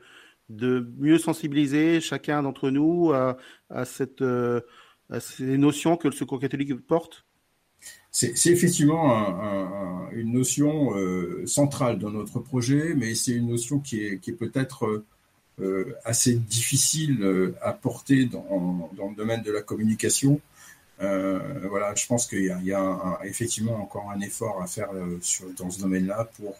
de 0.49 0.89
mieux 0.97 1.17
sensibiliser 1.17 2.01
chacun 2.01 2.43
d'entre 2.43 2.69
nous 2.69 3.11
à, 3.11 3.37
à, 3.69 3.85
cette, 3.85 4.21
euh, 4.21 4.61
à 5.09 5.19
ces 5.19 5.57
notions 5.57 5.97
que 5.97 6.07
le 6.07 6.13
Secours 6.13 6.39
catholique 6.39 6.75
porte 6.85 7.25
c'est 8.11 8.51
effectivement 8.51 9.11
un, 9.11 10.07
un, 10.07 10.11
une 10.11 10.33
notion 10.33 10.95
euh, 10.95 11.47
centrale 11.47 11.97
dans 11.97 12.11
notre 12.11 12.39
projet, 12.39 12.93
mais 12.95 13.15
c'est 13.15 13.31
une 13.31 13.47
notion 13.47 13.79
qui 13.79 14.05
est, 14.05 14.19
qui 14.19 14.29
est 14.29 14.35
peut-être 14.35 14.85
euh, 14.85 15.05
assez 16.03 16.35
difficile 16.35 17.21
euh, 17.21 17.55
à 17.61 17.73
porter 17.73 18.25
dans, 18.25 18.89
dans, 18.93 19.09
le 19.09 19.15
domaine 19.15 19.41
de 19.43 19.51
la 19.51 19.61
communication. 19.61 20.41
Euh, 21.01 21.39
voilà, 21.69 21.93
je 21.95 22.05
pense 22.05 22.27
qu'il 22.27 22.45
y 22.63 22.73
a, 22.73 23.19
effectivement 23.23 23.75
encore 23.75 24.11
un 24.11 24.19
effort 24.21 24.61
à 24.61 24.67
faire 24.67 24.89
euh, 24.93 25.17
sur, 25.21 25.45
dans 25.57 25.69
ce 25.69 25.81
domaine-là 25.81 26.29
pour 26.37 26.55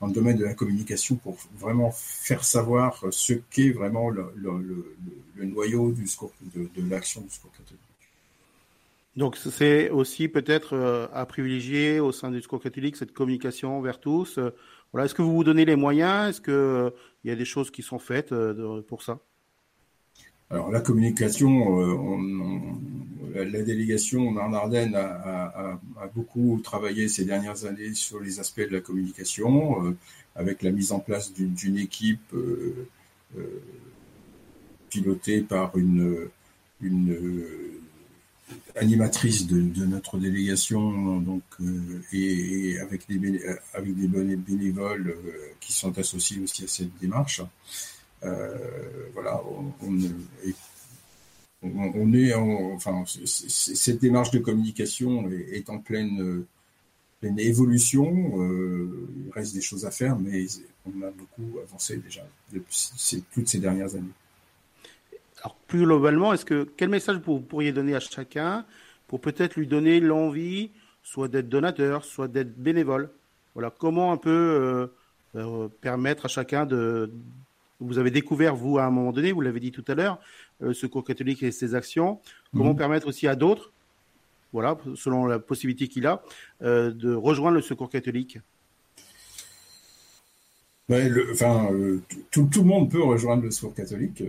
dans 0.00 0.06
le 0.06 0.12
domaine 0.14 0.38
de 0.38 0.44
la 0.44 0.54
communication 0.54 1.16
pour 1.16 1.36
vraiment 1.58 1.90
faire 1.92 2.42
savoir 2.42 3.04
ce 3.10 3.34
qu'est 3.50 3.70
vraiment 3.70 4.08
le, 4.08 4.32
le, 4.34 5.44
noyau 5.44 5.92
de, 5.92 6.88
l'action 6.88 7.20
du 7.20 7.30
scope 7.30 7.52
catholique. 7.52 7.80
Donc 9.16 9.36
c'est 9.36 9.90
aussi 9.90 10.28
peut-être 10.28 11.08
à 11.12 11.26
privilégier 11.26 12.00
au 12.00 12.12
sein 12.12 12.30
du 12.30 12.38
discours 12.38 12.62
catholique 12.62 12.96
cette 12.96 13.12
communication 13.12 13.78
vers 13.82 14.00
tous, 14.00 14.38
voilà, 14.92 15.04
est-ce 15.04 15.14
que 15.14 15.22
vous 15.22 15.34
vous 15.34 15.44
donnez 15.44 15.64
les 15.64 15.76
moyens? 15.76 16.30
Est-ce 16.30 16.40
qu'il 16.40 16.52
euh, 16.52 16.90
y 17.24 17.30
a 17.30 17.36
des 17.36 17.44
choses 17.44 17.70
qui 17.70 17.82
sont 17.82 17.98
faites 17.98 18.32
euh, 18.32 18.82
pour 18.82 19.02
ça? 19.02 19.20
Alors 20.50 20.72
la 20.72 20.80
communication, 20.80 21.80
euh, 21.80 23.44
la 23.44 23.62
délégation 23.62 24.28
en 24.30 24.52
Ardennes 24.52 24.96
a, 24.96 25.78
beaucoup 26.12 26.60
travaillé 26.64 27.06
ces 27.06 27.24
dernières 27.24 27.66
années 27.66 27.94
sur 27.94 28.18
les 28.18 28.40
aspects 28.40 28.60
de 28.60 28.72
la 28.72 28.80
communication, 28.80 29.96
avec 30.34 30.62
la 30.62 30.72
mise 30.72 30.90
en 30.90 30.98
place 30.98 31.32
d'une 31.32 31.78
équipe 31.78 32.34
pilotée 34.88 35.42
par 35.42 35.76
une 35.78 36.28
animatrice 38.76 39.46
de, 39.46 39.84
notre 39.84 40.18
délégation, 40.18 41.20
donc 41.20 41.42
euh, 41.60 42.02
et, 42.12 42.78
avec 42.78 43.08
des 43.08 43.40
avec 43.74 43.94
des 43.94 44.08
bénévoles 44.36 45.08
euh, 45.08 45.52
qui 45.60 45.72
sont 45.72 45.96
associés 45.98 46.40
aussi 46.42 46.64
à 46.64 46.68
cette 46.68 46.96
démarche. 47.00 47.42
Euh, 48.22 48.56
voilà, 49.14 49.42
on, 51.62 52.12
est 52.12 52.34
en, 52.34 52.72
enfin 52.74 53.04
cette 53.24 54.00
démarche 54.00 54.30
de 54.30 54.38
communication 54.38 55.30
est, 55.30 55.68
en 55.70 55.78
pleine 55.78 56.44
évolution. 57.22 58.08
il 59.26 59.30
reste 59.32 59.54
des 59.54 59.60
choses 59.60 59.84
à 59.84 59.90
faire, 59.90 60.18
mais 60.18 60.46
on 60.86 61.02
a 61.02 61.10
beaucoup 61.10 61.58
avancé 61.62 61.96
déjà 61.98 62.26
depuis 62.52 63.22
toutes 63.32 63.48
ces 63.48 63.58
dernières 63.58 63.94
années. 63.94 64.14
Alors 65.40 65.56
plus 65.66 65.84
globalement, 65.84 66.32
est-ce 66.32 66.44
que 66.44 66.68
quel 66.76 66.88
message 66.88 67.18
vous 67.24 67.40
pourriez 67.40 67.72
donner 67.72 67.94
à 67.94 68.00
chacun 68.00 68.64
pour 69.08 69.20
peut-être 69.20 69.56
lui 69.56 69.66
donner 69.66 70.00
l'envie, 70.00 70.70
soit 71.02 71.28
d'être 71.28 71.48
donateur, 71.48 72.04
soit 72.04 72.28
d'être 72.28 72.56
bénévole? 72.56 73.10
Voilà, 73.54 73.70
comment 73.70 74.12
un 74.12 74.16
peu 74.16 74.90
permettre 75.80 76.26
à 76.26 76.28
chacun 76.28 76.66
de 76.66 77.10
vous 77.80 77.98
avez 77.98 78.10
découvert, 78.10 78.54
vous, 78.54 78.78
à 78.78 78.84
un 78.84 78.90
moment 78.90 79.12
donné, 79.12 79.32
vous 79.32 79.40
l'avez 79.40 79.60
dit 79.60 79.72
tout 79.72 79.84
à 79.88 79.94
l'heure, 79.94 80.18
le 80.60 80.68
euh, 80.68 80.74
Secours 80.74 81.04
catholique 81.04 81.42
et 81.42 81.50
ses 81.50 81.74
actions. 81.74 82.20
Comment 82.52 82.70
mhm. 82.70 82.76
permettre 82.76 83.08
aussi 83.08 83.26
à 83.26 83.34
d'autres, 83.34 83.72
voilà, 84.52 84.76
selon 84.94 85.26
la 85.26 85.38
possibilité 85.38 85.88
qu'il 85.88 86.06
a, 86.06 86.22
euh, 86.62 86.90
de 86.90 87.14
rejoindre 87.14 87.56
le 87.56 87.62
Secours 87.62 87.88
catholique? 87.88 88.38
Enfin, 91.32 91.72
euh, 91.72 92.00
tout, 92.30 92.48
le 92.56 92.62
monde 92.62 92.90
peut 92.90 93.02
rejoindre 93.02 93.44
le 93.44 93.50
Secours 93.50 93.74
catholique. 93.74 94.22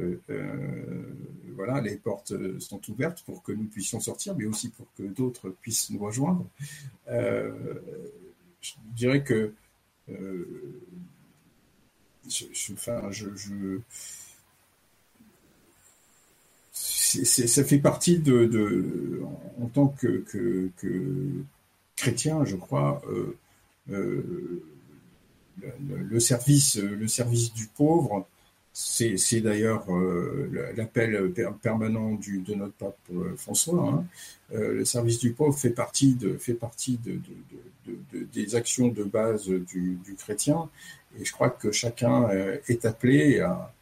voilà, 1.55 1.81
les 1.81 1.95
portes 1.95 2.33
sont 2.59 2.81
ouvertes 2.89 3.23
pour 3.25 3.43
que 3.43 3.51
nous 3.51 3.65
puissions 3.65 3.99
sortir, 3.99 4.35
mais 4.35 4.45
aussi 4.45 4.69
pour 4.69 4.85
que 4.97 5.03
d'autres 5.03 5.49
puissent 5.61 5.89
nous 5.89 5.99
rejoindre. 5.99 6.45
je 7.07 8.73
dirais 8.95 9.23
que 9.23 9.53
enfin, 12.73 13.09
ça 17.23 17.63
fait 17.63 17.79
partie 17.79 18.19
de, 18.19 19.21
en 19.61 19.67
tant 19.67 19.87
que, 19.87 20.23
chrétien, 21.95 22.45
je 22.45 22.55
crois, 22.55 23.01
euh, 25.63 25.67
euh, 25.67 25.97
le, 26.09 26.19
service, 26.19 26.77
le 26.77 27.07
service 27.07 27.53
du 27.53 27.67
pauvre, 27.67 28.27
c'est 28.73 29.41
d'ailleurs 29.41 29.83
euh, 29.93 30.71
l'appel 30.77 31.33
permanent 31.61 32.13
de 32.13 32.53
notre 32.55 32.73
pape 32.73 33.11
François. 33.35 33.89
Hein. 33.89 34.05
le 34.53 34.85
service 34.85 35.19
du 35.19 35.33
pauvre 35.33 35.57
fait 35.57 35.71
partie, 35.71 36.17
des 38.33 38.55
actions 38.55 38.87
de 38.87 39.03
base 39.03 39.49
du, 39.49 39.99
chrétien 40.17 40.69
et 41.19 41.25
je 41.25 41.31
crois 41.31 41.49
que 41.49 41.71
chacun 41.71 42.29
euh, 42.29 42.57
est 42.67 42.85
appelé 42.85 43.39
à, 43.39 43.73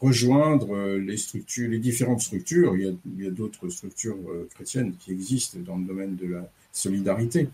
rejoindre 0.00 0.74
euh, 0.74 0.98
les 0.98 1.78
différentes 1.78 2.20
structures. 2.20 2.76
Il 2.76 2.98
y 3.18 3.26
a, 3.26 3.30
d'autres 3.30 3.68
structures 3.68 4.18
euh, 4.28 4.48
chrétiennes 4.52 4.94
qui 4.98 5.12
existent 5.12 5.58
dans 5.60 5.76
le 5.76 5.84
domaine 5.84 6.16
de 6.16 6.26
la 6.26 6.50
solidarité, 6.76 7.48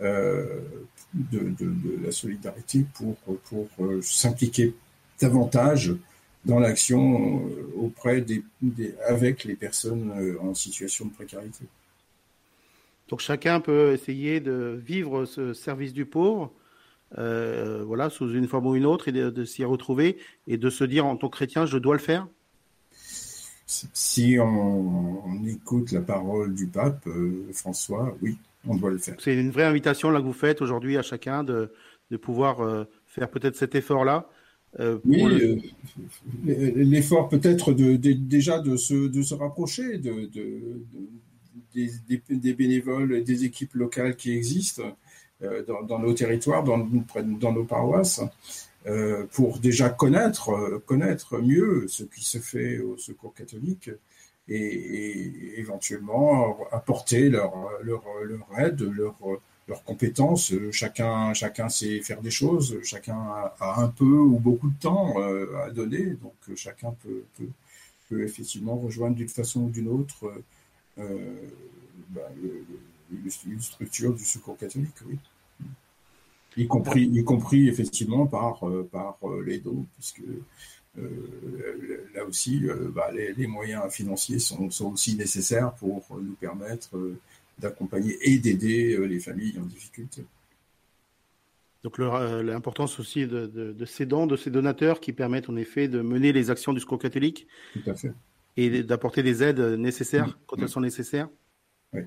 de, 0.00 0.54
la 2.02 2.12
solidarité 2.12 2.84
pour, 2.94 3.16
pour 3.16 3.68
s'impliquer 4.02 4.74
davantage 5.20 5.94
dans 6.44 6.58
l'action 6.58 7.42
auprès 7.76 8.20
des, 8.20 8.42
avec 9.06 9.44
les 9.44 9.56
personnes 9.56 10.12
en 10.40 10.54
situation 10.54 11.06
de 11.06 11.12
précarité. 11.12 11.64
Donc 13.08 13.20
chacun 13.20 13.60
peut 13.60 13.92
essayer 13.92 14.40
de 14.40 14.80
vivre 14.84 15.24
ce 15.24 15.54
service 15.54 15.92
du 15.92 16.06
pauvre 16.06 16.52
euh, 17.16 17.82
voilà, 17.86 18.10
sous 18.10 18.30
une 18.34 18.46
forme 18.46 18.66
ou 18.66 18.76
une 18.76 18.84
autre, 18.84 19.08
et 19.08 19.12
de, 19.12 19.44
s'y 19.44 19.64
retrouver 19.64 20.18
et 20.46 20.58
de 20.58 20.68
se 20.68 20.84
dire 20.84 21.06
en 21.06 21.16
tant 21.16 21.28
que 21.28 21.36
chrétien, 21.36 21.64
je 21.64 21.78
dois 21.78 21.94
le 21.94 22.00
faire 22.00 22.28
Si 23.66 24.36
on, 24.38 25.42
écoute 25.46 25.92
la 25.92 26.02
parole 26.02 26.54
du 26.54 26.66
pape 26.66 27.06
euh, 27.06 27.48
François, 27.54 28.14
oui, 28.20 28.38
on 28.66 28.76
doit 28.76 28.90
le 28.90 28.98
faire. 28.98 29.16
C'est 29.18 29.34
une 29.34 29.50
vraie 29.50 29.64
invitation 29.64 30.10
là 30.10 30.20
que 30.20 30.24
vous 30.24 30.32
faites 30.32 30.62
aujourd'hui 30.62 30.96
à 30.96 31.02
chacun 31.02 31.44
de, 31.44 31.72
de 32.10 32.16
pouvoir 32.16 32.60
euh, 32.60 32.84
faire 33.06 33.30
peut-être 33.30 33.56
cet 33.56 33.74
effort-là. 33.74 34.28
oui, 35.04 35.62
l'effort 36.44 37.28
peut-être 37.28 37.72
de, 37.72 37.96
déjà 37.96 38.60
de 38.60 38.76
se, 38.76 39.08
de 39.08 39.22
se 39.22 39.34
rapprocher 39.34 39.98
de, 39.98 40.26
des, 41.74 41.90
des, 42.08 42.22
des, 42.28 42.54
bénévoles, 42.54 43.24
des 43.24 43.44
équipes 43.44 43.74
locales 43.74 44.16
qui 44.16 44.32
existent. 44.32 44.82
Euh, 45.44 45.62
dans, 45.64 46.00
nos 46.00 46.14
territoires, 46.14 46.64
dans, 46.64 46.78
dans 46.78 47.52
nos 47.52 47.62
paroisses, 47.62 48.20
euh, 48.86 49.24
pour 49.30 49.60
déjà 49.60 49.88
connaître, 49.88 50.50
euh, 50.50 50.82
connaître 50.84 51.38
mieux 51.38 51.86
ce 51.86 52.02
qui 52.02 52.24
se 52.24 52.38
fait 52.38 52.80
au 52.80 52.96
Secours 52.96 53.34
catholique 53.34 53.90
et, 54.48 55.60
éventuellement 55.60 56.56
apporter 56.72 57.28
leur, 57.28 57.52
leur, 57.82 58.04
leur 58.24 58.60
aide, 58.60 58.80
leur, 58.82 59.16
leurs 59.68 59.84
compétences. 59.84 60.52
Chacun, 60.72 61.34
chacun 61.34 61.68
sait 61.68 62.00
faire 62.00 62.20
des 62.20 62.30
choses, 62.30 62.78
chacun 62.82 63.18
a, 63.60 63.80
un 63.80 63.88
peu 63.88 64.04
ou 64.04 64.38
beaucoup 64.38 64.70
de 64.70 64.78
temps 64.78 65.14
à 65.64 65.70
donner, 65.70 66.16
donc 66.22 66.34
chacun 66.56 66.94
peut, 67.02 67.24
peut, 68.08 68.24
effectivement 68.24 68.76
rejoindre 68.76 69.16
d'une 69.16 69.28
façon 69.28 69.64
ou 69.64 69.70
d'une 69.70 69.88
autre 69.88 70.32
bah, 72.10 72.30
une 73.10 73.60
structure 73.60 74.14
du 74.14 74.24
secours 74.24 74.56
catholique. 74.56 74.94
Y 76.56 76.66
compris, 76.66 77.04
y 77.04 77.22
compris 77.24 77.68
effectivement 77.68 78.26
par, 78.26 78.66
euh, 78.68 78.88
par 78.90 79.16
euh, 79.22 79.44
les 79.46 79.58
dons, 79.60 79.86
puisque 79.94 80.20
euh, 80.20 80.42
là 82.14 82.24
aussi, 82.24 82.62
bah, 82.94 83.10
les, 83.12 83.46
moyens 83.46 83.90
financiers 83.92 84.38
sont, 84.38 84.70
sont, 84.70 84.92
aussi 84.92 85.16
nécessaires 85.16 85.74
pour 85.74 86.04
nous 86.20 86.34
permettre 86.34 86.96
d'accompagner 87.58 88.16
et 88.22 88.38
d'aider 88.38 88.96
les 89.06 89.20
familles 89.20 89.58
en 89.58 89.64
difficulté. 89.64 90.24
Donc 91.84 91.98
l'importance 91.98 92.98
aussi 92.98 93.26
de, 93.26 93.46
de, 93.46 93.84
ces 93.84 94.04
dons, 94.04 94.26
de 94.26 94.36
ces 94.36 94.50
donateurs 94.50 95.00
qui 95.00 95.12
permettent 95.12 95.48
en 95.48 95.56
effet 95.56 95.88
de 95.88 96.00
mener 96.00 96.32
les 96.32 96.50
actions 96.50 96.72
du 96.72 96.80
secours 96.80 96.98
catholique. 96.98 97.46
Tout 97.72 97.90
à 97.90 97.94
fait. 97.94 98.12
Et 98.56 98.82
d'apporter 98.82 99.22
des 99.22 99.42
aides 99.44 99.60
nécessaires 99.60 100.38
quand 100.46 100.56
elles 100.58 100.68
sont 100.68 100.80
nécessaires. 100.80 101.28
Oui. 101.92 102.02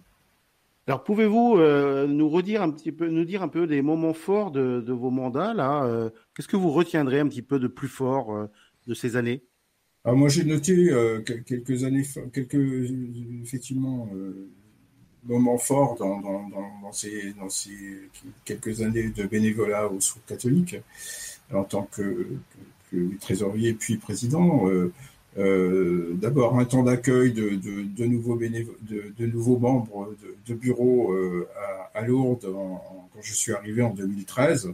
Alors, 0.88 1.04
pouvez-vous 1.04 1.58
euh, 1.58 2.08
nous 2.08 2.27
redire 2.27 2.62
un 2.63 2.71
petit 2.71 2.91
peu, 2.91 3.08
nous 3.08 3.23
dire 3.23 3.43
un 3.43 3.47
peu 3.47 3.67
des 3.67 3.82
moments 3.82 4.13
forts 4.13 4.51
de, 4.51 4.84
vos 4.91 5.12
mandats 5.12 5.54
là 5.54 5.84
euh, 5.86 6.10
Qu'est-ce 6.36 6.47
que 6.47 6.58
vous 6.58 6.71
retiendrez 6.71 7.19
un 7.19 7.27
petit 7.27 7.43
peu 7.43 7.60
de 7.60 7.67
plus 7.67 7.88
fort 7.88 8.36
euh, 8.36 8.47
de 8.91 8.95
ces 8.95 9.15
années 9.15 9.43
Alors, 10.04 10.17
moi, 10.17 10.30
j'ai 10.30 10.43
noté 10.43 10.75
quelques 11.25 11.84
années, 11.86 12.06
quelques 12.34 12.91
effectivement 13.43 14.10
moments 15.23 15.58
forts 15.58 15.95
dans, 15.95 16.91
ces, 16.91 17.34
dans, 17.34 17.49
ces, 17.49 17.71
quelques 18.43 18.82
années 18.82 19.10
de 19.10 19.23
bénévolat 19.25 19.88
au 19.88 19.99
Secours 19.99 20.25
catholique 20.25 20.75
en 21.54 21.63
tant 21.63 21.84
que, 21.84 22.27
trésorier 23.19 23.73
puis 23.73 23.97
président. 23.97 24.67
Euh, 25.38 26.13
d'abord 26.15 26.60
un 26.60 26.65
temps 26.65 26.84
d'accueil 26.84 27.32
de, 27.32 27.56
de, 27.56 28.06
nouveaux, 28.06 28.38
de, 28.38 29.25
nouveaux 29.25 29.58
membres 29.58 30.13
de, 30.45 30.54
bureau 30.54 31.13
euh, 31.13 31.47
à, 31.93 32.01
Lourdes 32.01 32.47
quand 32.51 33.21
je 33.21 33.34
suis 33.34 33.54
arrivé 33.54 33.82
en 33.82 33.91
2013, 33.91 34.73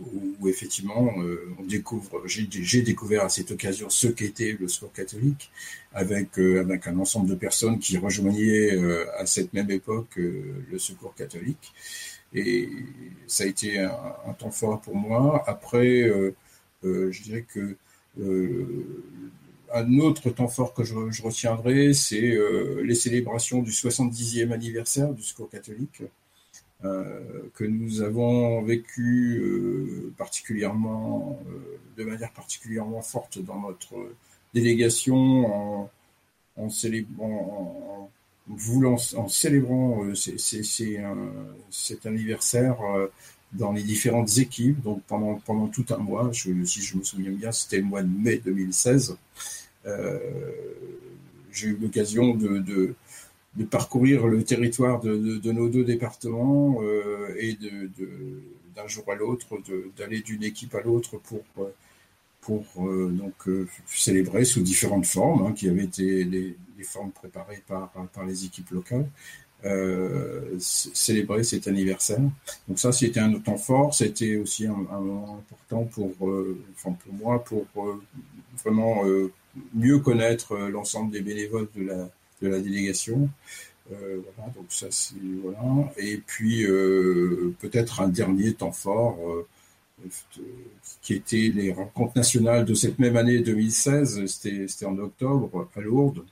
où, 0.00 0.48
effectivement 0.48 1.14
euh, 1.20 1.54
on 1.58 1.64
découvre, 1.64 2.22
j'ai 2.26 2.82
découvert 2.82 3.24
à 3.24 3.28
cette 3.28 3.50
occasion 3.50 3.88
ce 3.90 4.08
qu'était 4.08 4.56
le 4.58 4.68
sport 4.68 4.92
catholique, 4.92 5.50
avec, 5.92 6.38
avec 6.38 6.86
un 6.86 6.98
ensemble 6.98 7.28
de 7.28 7.34
personnes 7.34 7.78
qui 7.78 7.96
rejoignaient 7.96 8.70
à 9.18 9.24
cette 9.26 9.52
même 9.54 9.70
époque 9.70 10.16
le 10.16 10.78
secours 10.78 11.14
catholique. 11.14 11.72
Et 12.34 12.68
ça 13.26 13.44
a 13.44 13.46
été 13.46 13.78
un, 13.78 13.92
un 14.26 14.32
temps 14.34 14.50
fort 14.50 14.80
pour 14.82 14.96
moi. 14.96 15.42
Après, 15.46 16.10
je 16.82 17.22
dirais 17.22 17.46
que 17.48 17.76
euh, 18.20 18.84
un 19.74 19.98
autre 19.98 20.30
temps 20.30 20.48
fort 20.48 20.72
que 20.74 20.84
je, 20.84 20.94
retiendrai, 20.94 21.92
c'est 21.92 22.30
euh, 22.30 22.82
les 22.84 22.94
célébrations 22.94 23.62
du 23.62 23.70
70e 23.70 24.52
anniversaire 24.52 25.12
du 25.12 25.22
Secours 25.22 25.50
catholique, 25.50 26.02
euh, 26.02 26.06
que 26.82 27.64
nous 27.64 28.02
avons 28.02 28.62
vécu 28.62 29.42
particulièrement, 30.16 31.40
de 31.96 32.04
manière 32.04 32.32
particulièrement 32.32 33.02
forte 33.02 33.38
dans 33.38 33.60
notre 33.60 33.94
délégation, 34.54 35.88
en, 36.56 36.70
célébrant, 36.70 38.10
voulant, 38.46 38.96
en 39.16 39.28
célébrant 39.28 40.04
cet 41.70 42.06
anniversaire 42.06 42.76
dans 43.52 43.72
les 43.72 43.82
différentes 43.82 44.38
équipes, 44.38 44.82
donc 44.82 45.02
pendant, 45.06 45.36
pendant 45.44 45.68
tout 45.68 45.86
un 45.90 45.98
mois, 45.98 46.30
si 46.32 46.82
je 46.82 46.96
me 46.96 47.04
souviens 47.04 47.30
bien, 47.30 47.52
c'était 47.52 47.78
le 47.78 47.84
mois 47.84 48.02
de 48.02 48.08
mai 48.08 48.40
2016. 48.44 49.16
Euh, 49.86 50.18
j'ai 51.52 51.68
eu 51.68 51.78
l'occasion 51.80 52.34
de, 52.34 52.94
de, 53.56 53.64
parcourir 53.64 54.26
le 54.26 54.42
territoire 54.42 55.00
de, 55.00 55.38
de 55.38 55.52
nos 55.52 55.68
deux 55.68 55.84
départements 55.84 56.78
euh, 56.82 57.34
et 57.38 57.54
de, 57.54 57.90
d'un 58.74 58.86
jour 58.86 59.04
à 59.10 59.14
l'autre, 59.14 59.46
d'aller 59.96 60.20
d'une 60.20 60.44
équipe 60.44 60.74
à 60.74 60.82
l'autre 60.82 61.18
pour, 61.18 61.42
pour 62.40 62.64
euh, 62.78 63.08
donc, 63.10 63.68
célébrer 63.86 64.44
sous 64.44 64.60
différentes 64.62 65.06
formes, 65.06 65.46
hein, 65.46 65.52
qui 65.52 65.68
avaient 65.68 65.84
été 65.84 66.24
les, 66.24 66.56
les, 66.76 66.84
formes 66.84 67.10
préparées 67.10 67.62
par, 67.66 67.90
par 67.90 68.24
les 68.26 68.44
équipes 68.44 68.70
locales. 68.70 69.08
célébrer 70.58 71.42
cet 71.42 71.66
anniversaire. 71.66 72.20
Donc 72.68 72.78
ça, 72.78 72.92
c'était 72.92 73.20
un 73.20 73.32
temps 73.38 73.56
fort. 73.56 73.94
C'était 73.94 74.36
aussi 74.36 74.66
un, 74.66 74.74
moment 74.74 75.42
important 75.42 75.84
pour, 75.84 76.12
enfin 76.74 76.92
pour 76.92 77.14
moi, 77.14 77.42
pour 77.42 77.66
vraiment 78.62 79.02
mieux 79.74 79.98
connaître 79.98 80.56
l'ensemble 80.68 81.10
des 81.10 81.22
bénévoles 81.22 81.68
de 81.74 81.84
la, 81.84 82.10
de 82.42 82.48
la 82.48 82.60
délégation. 82.60 83.30
Euh, 83.92 84.20
donc. 84.38 85.92
Et 85.96 86.18
puis 86.18 86.64
euh, 86.64 87.54
peut-être 87.60 88.00
un 88.00 88.08
dernier 88.08 88.54
temps 88.54 88.72
fort 88.72 89.18
euh, 89.28 89.46
qui 91.02 91.14
était 91.14 91.52
les 91.54 91.72
rencontres 91.72 92.16
nationales 92.16 92.64
de 92.64 92.74
cette 92.74 92.98
même 92.98 93.16
année 93.16 93.40
2016. 93.40 94.26
C'était 94.26 94.86
en 94.86 94.98
octobre 94.98 95.68
à 95.76 95.80
Lourdes. 95.80 96.24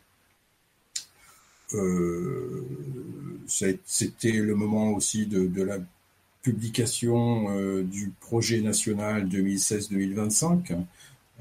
c'était 3.46 4.32
le 4.32 4.54
moment 4.54 4.92
aussi 4.92 5.26
de 5.26 5.62
la 5.62 5.78
publication 6.42 7.82
du 7.84 8.12
projet 8.20 8.60
national 8.60 9.28
2016-2025. 9.28 10.76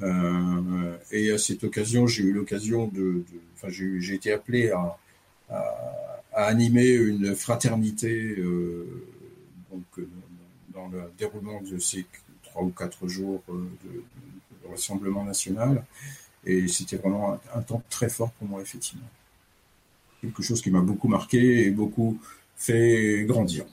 Euh, 0.02 0.98
et 1.12 1.32
à 1.32 1.38
cette 1.38 1.64
occasion, 1.64 2.08
j'ai 2.08 2.24
eu 2.24 2.34
l'occasion 2.34 2.88
de, 2.88 3.24
enfin, 3.56 3.68
j'ai 3.70 4.14
été 4.14 4.32
appelé 4.32 4.72
à, 4.72 4.98
animer 6.36 6.90
une 6.94 7.36
fraternité 7.36 8.36
euh, 8.40 9.06
euh, 9.72 10.08
dans 10.74 10.88
le 10.88 11.04
déroulement 11.16 11.62
de 11.62 11.78
ces 11.78 12.08
trois 12.42 12.64
ou 12.64 12.70
quatre 12.70 13.08
jours 13.08 13.44
de, 13.48 14.04
rassemblement 14.70 15.24
national. 15.24 15.86
Et 16.46 16.68
c'était 16.68 16.96
vraiment 16.96 17.40
un, 17.54 17.62
temps 17.62 17.84
très 17.90 18.10
fort 18.10 18.32
pour 18.32 18.48
moi, 18.48 18.62
effectivement. 18.62 19.08
Quelque 20.22 20.42
chose 20.42 20.62
qui 20.62 20.72
m'a 20.72 20.82
beaucoup 20.82 21.08
marqué 21.08 21.68
et 21.68 21.70
beaucoup 21.70 22.20
fait 22.56 23.26
grandir. 23.26 23.66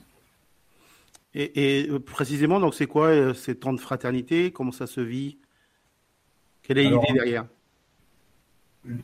Et, 1.33 1.79
et 1.79 1.99
précisément, 1.99 2.59
donc 2.59 2.75
c'est 2.75 2.87
quoi 2.87 3.33
ces 3.33 3.55
temps 3.55 3.73
de 3.73 3.79
fraternité? 3.79 4.51
Comment 4.51 4.73
ça 4.73 4.85
se 4.85 5.01
vit? 5.01 5.37
Quelle 6.63 6.79
est 6.79 6.89
l'idée 6.89 7.13
derrière? 7.13 7.47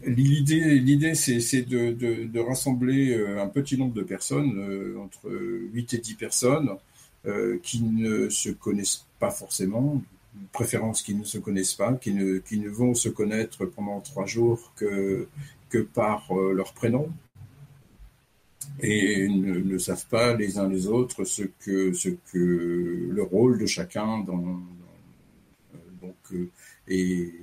L'idée, 0.04 0.80
l'idée, 0.80 1.14
c'est 1.14 1.62
de, 1.62 1.92
de, 1.92 2.40
rassembler 2.40 3.16
euh, 3.16 3.44
un 3.44 3.48
petit 3.48 3.78
nombre 3.78 3.94
de 3.94 4.02
personnes, 4.02 4.58
euh, 4.58 4.98
entre 5.00 5.30
8 5.30 5.94
et 5.94 5.98
10 6.00 6.16
personnes, 6.16 6.70
euh, 7.28 7.60
qui 7.62 7.84
ne 7.84 8.28
se 8.30 8.50
connaissent 8.50 9.06
pas 9.20 9.30
forcément, 9.30 10.02
préférence 10.52 11.04
qui 11.04 11.14
ne 11.14 11.24
se 11.24 11.38
connaissent 11.38 11.76
pas, 11.76 11.94
qui 11.94 12.12
ne, 12.12 12.40
qui 12.40 12.60
ne 12.60 12.70
vont 12.70 12.96
se 12.96 13.10
connaître 13.10 13.66
pendant 13.66 14.02
trois 14.02 14.26
jours 14.26 14.74
que, 14.76 15.28
que 15.70 15.80
par 15.80 16.34
leur 16.34 16.74
prénom, 16.74 17.10
et 18.80 19.28
ne, 19.28 19.60
ne, 19.60 19.78
savent 19.78 20.08
pas 20.08 20.36
les 20.36 20.58
uns 20.58 20.68
les 20.68 20.88
autres 20.88 21.24
ce 21.24 21.44
que, 21.44 21.94
ce 21.94 22.10
que 22.10 23.10
le 23.12 23.24
rôle 23.24 23.60
de 23.60 23.66
chacun 23.66 24.20
dans, 24.20 24.38
dans 24.38 24.60
donc, 26.02 26.50
et 26.88 27.34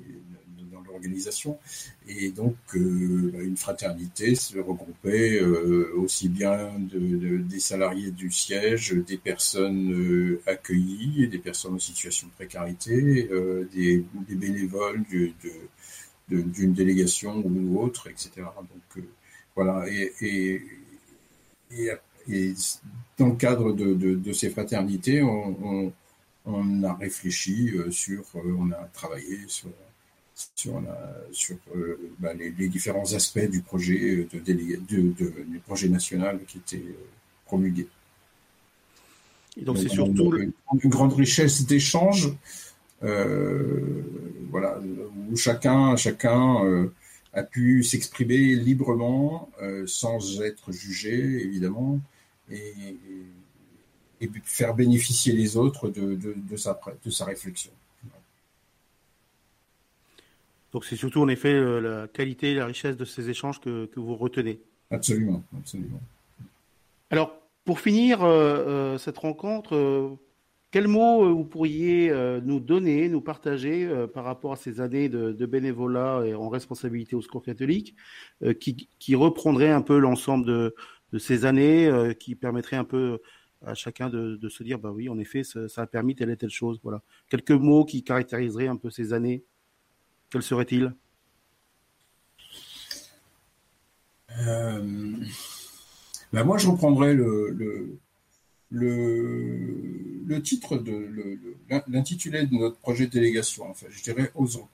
Et 2.07 2.31
donc, 2.31 2.57
euh, 2.75 3.33
une 3.43 3.57
fraternité 3.57 4.35
se 4.35 4.59
regroupait 4.59 5.41
euh, 5.41 5.93
aussi 5.97 6.29
bien 6.29 6.79
de, 6.79 7.39
des 7.39 7.61
salariés 7.61 8.11
du 8.11 8.31
siège, 8.31 8.93
des 8.93 9.17
personnes 9.17 9.93
euh, 9.93 10.43
accueillies, 10.47 11.29
des 11.29 11.39
personnes 11.39 11.75
en 11.75 11.79
situation 11.79 12.29
de 12.29 12.33
précarité, 12.33 13.29
des, 13.73 14.05
bénévoles 14.29 15.05
d'une 16.29 16.73
délégation 16.73 17.43
ou 17.45 17.81
autre, 17.81 18.09
etc. 18.09 18.31
Donc, 18.37 19.05
voilà. 19.55 19.85
Et, 20.21 20.63
dans 23.19 23.29
le 23.29 23.37
cadre 23.37 23.73
de, 23.73 24.33
ces 24.33 24.51
fraternités, 24.51 25.23
on, 25.23 25.93
a 26.83 26.95
réfléchi 26.95 27.73
sur, 27.91 28.25
on 28.35 28.71
a 28.71 28.85
travaillé 28.93 29.41
sur, 29.49 29.71
sur, 30.35 30.83
sur 31.33 31.57
euh, 31.77 31.99
bah, 32.19 32.35
les, 32.35 32.51
différents 32.69 33.13
aspects 33.15 33.49
du 33.49 33.61
projet 33.61 34.27
de, 34.33 34.53
du 34.53 35.59
projet 35.65 35.89
national 35.89 36.41
qui 36.47 36.59
était 36.59 36.85
promulgué. 37.47 37.87
donc 39.63 39.79
c'est 39.79 39.89
surtout 39.89 40.35
une, 40.37 40.91
grande 40.91 41.13
richesse 41.13 41.67
d'échanges, 41.67 42.33
voilà, 43.01 44.81
où 45.31 45.37
chacun, 45.37 45.97
chacun 45.97 46.91
a 47.33 47.43
pu 47.43 47.83
s'exprimer 47.85 48.55
librement, 48.57 49.51
sans 49.87 50.43
être 50.43 50.73
jugé 50.73 51.15
évidemment, 51.45 52.01
et, 52.51 52.97
et 54.21 54.31
faire 54.45 54.75
bénéficier 54.75 55.33
les 55.33 55.57
autres 55.57 55.89
de, 55.89 56.15
de, 56.15 56.57
sa, 56.57 56.81
de 57.05 57.11
sa 57.11 57.25
réflexion. 57.25 57.73
Donc 60.75 60.85
c'est 60.85 60.97
surtout 60.97 61.21
en 61.21 61.29
effet 61.29 61.55
la 61.81 62.09
qualité 62.09 62.53
et 62.53 62.55
la 62.57 62.67
richesse 62.67 62.97
de 62.97 63.07
ces 63.07 63.31
échanges 63.31 63.61
que, 63.61 63.87
que 63.87 64.01
vous 64.01 64.17
retenez. 64.17 64.61
Absolument, 64.91 65.43
absolument. 65.57 66.01
Alors 67.11 67.39
pour 67.65 67.81
finir 67.81 68.23
euh, 68.23 68.29
euh, 68.35 68.99
cette 68.99 69.17
rencontre, 69.19 69.75
euh, 69.75 70.11
quels 70.71 70.89
mots 70.89 71.35
vous 71.35 71.45
pourriez 71.45 72.13
nous 72.43 72.59
donner, 72.59 73.09
nous 73.09 73.21
partager 73.21 73.89
par 74.13 74.25
rapport 74.25 74.55
à 74.55 74.57
ces 74.57 74.81
années 74.81 75.09
de, 75.09 75.47
bénévolat 75.47 76.25
et 76.27 76.35
en 76.35 76.49
responsabilité 76.49 77.15
au 77.15 77.23
Secours 77.23 77.45
catholique, 77.45 77.95
qui, 78.59 78.89
qui 78.99 79.15
reprendraient 79.15 79.71
un 79.71 79.83
peu 79.83 79.99
l'ensemble 79.99 80.45
de, 80.45 80.75
de, 81.13 81.19
ces 81.21 81.45
années, 81.45 81.89
qui 82.19 82.35
permettraient 82.35 82.75
un 82.75 82.83
peu 82.83 83.21
à 83.65 83.75
chacun 83.75 84.11
de, 84.11 84.49
se 84.49 84.65
dire 84.65 84.81
bah 84.81 84.91
oui 84.91 85.09
en 85.09 85.17
effet 85.17 85.45
ça, 85.45 85.69
a 85.77 85.87
permis 85.87 86.17
telle 86.17 86.31
et 86.31 86.37
telle 86.37 86.51
chose 86.51 86.81
voilà 86.83 87.01
quelques 87.31 87.53
mots 87.53 87.85
qui 87.85 88.03
caractériseraient 88.03 88.67
un 88.67 88.77
peu 88.77 88.91
ces 88.91 89.13
années 89.13 89.45
quels 90.35 90.43
seraient-ils 90.43 90.93
euh, 94.37 95.13
bah, 96.33 96.43
moi 96.43 96.59
je 96.59 96.69
reprendrais 96.69 97.15
le, 97.15 97.51
le, 97.51 98.01
le, 100.27 100.43
titre 100.43 100.83
l'intitulé 101.87 102.47
de 102.47 102.55
notre 102.57 102.79
projet 102.79 103.07
de 103.07 103.13
délégation 103.13 103.73
je 103.89 104.03
dirais 104.03 104.33
osons 104.35 104.67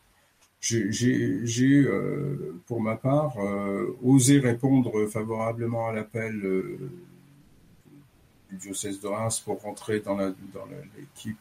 j'ai 0.61 1.85
euh, 1.85 2.59
pour 2.67 2.81
ma 2.81 2.97
part 2.97 3.39
euh, 3.39 3.99
osé 4.03 4.39
répondre 4.39 5.07
favorablement 5.09 5.89
à 5.89 5.93
l'appel 5.93 6.41
du 8.51 8.57
diocèse 8.57 8.99
de 9.01 9.09
Reims 9.09 9.41
pour 9.41 9.61
rentrer 9.61 10.01
dans 10.01 10.17
l'équipe 10.17 11.37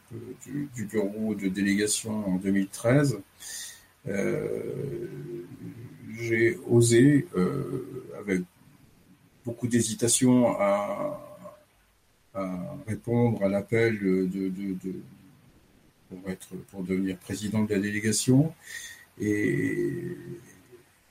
du, 0.46 0.86
bureau 0.86 1.36
de 1.36 1.48
délégation 1.48 2.28
en 2.28 2.36
2013, 2.36 3.14
euh, 3.14 3.22
j'ai 6.20 6.58
osé, 6.68 7.28
euh, 7.36 8.04
avec 8.20 8.42
beaucoup 9.46 9.68
d'hésitation, 9.68 10.48
à, 10.60 11.26
répondre 12.88 13.44
à 13.44 13.50
l'appel 13.50 14.00
pour, 16.10 16.30
être, 16.30 16.56
pour 16.72 16.84
devenir 16.84 17.18
président 17.18 17.64
de 17.64 17.74
la 17.74 17.80
délégation. 17.80 18.54
Et, 19.20 20.16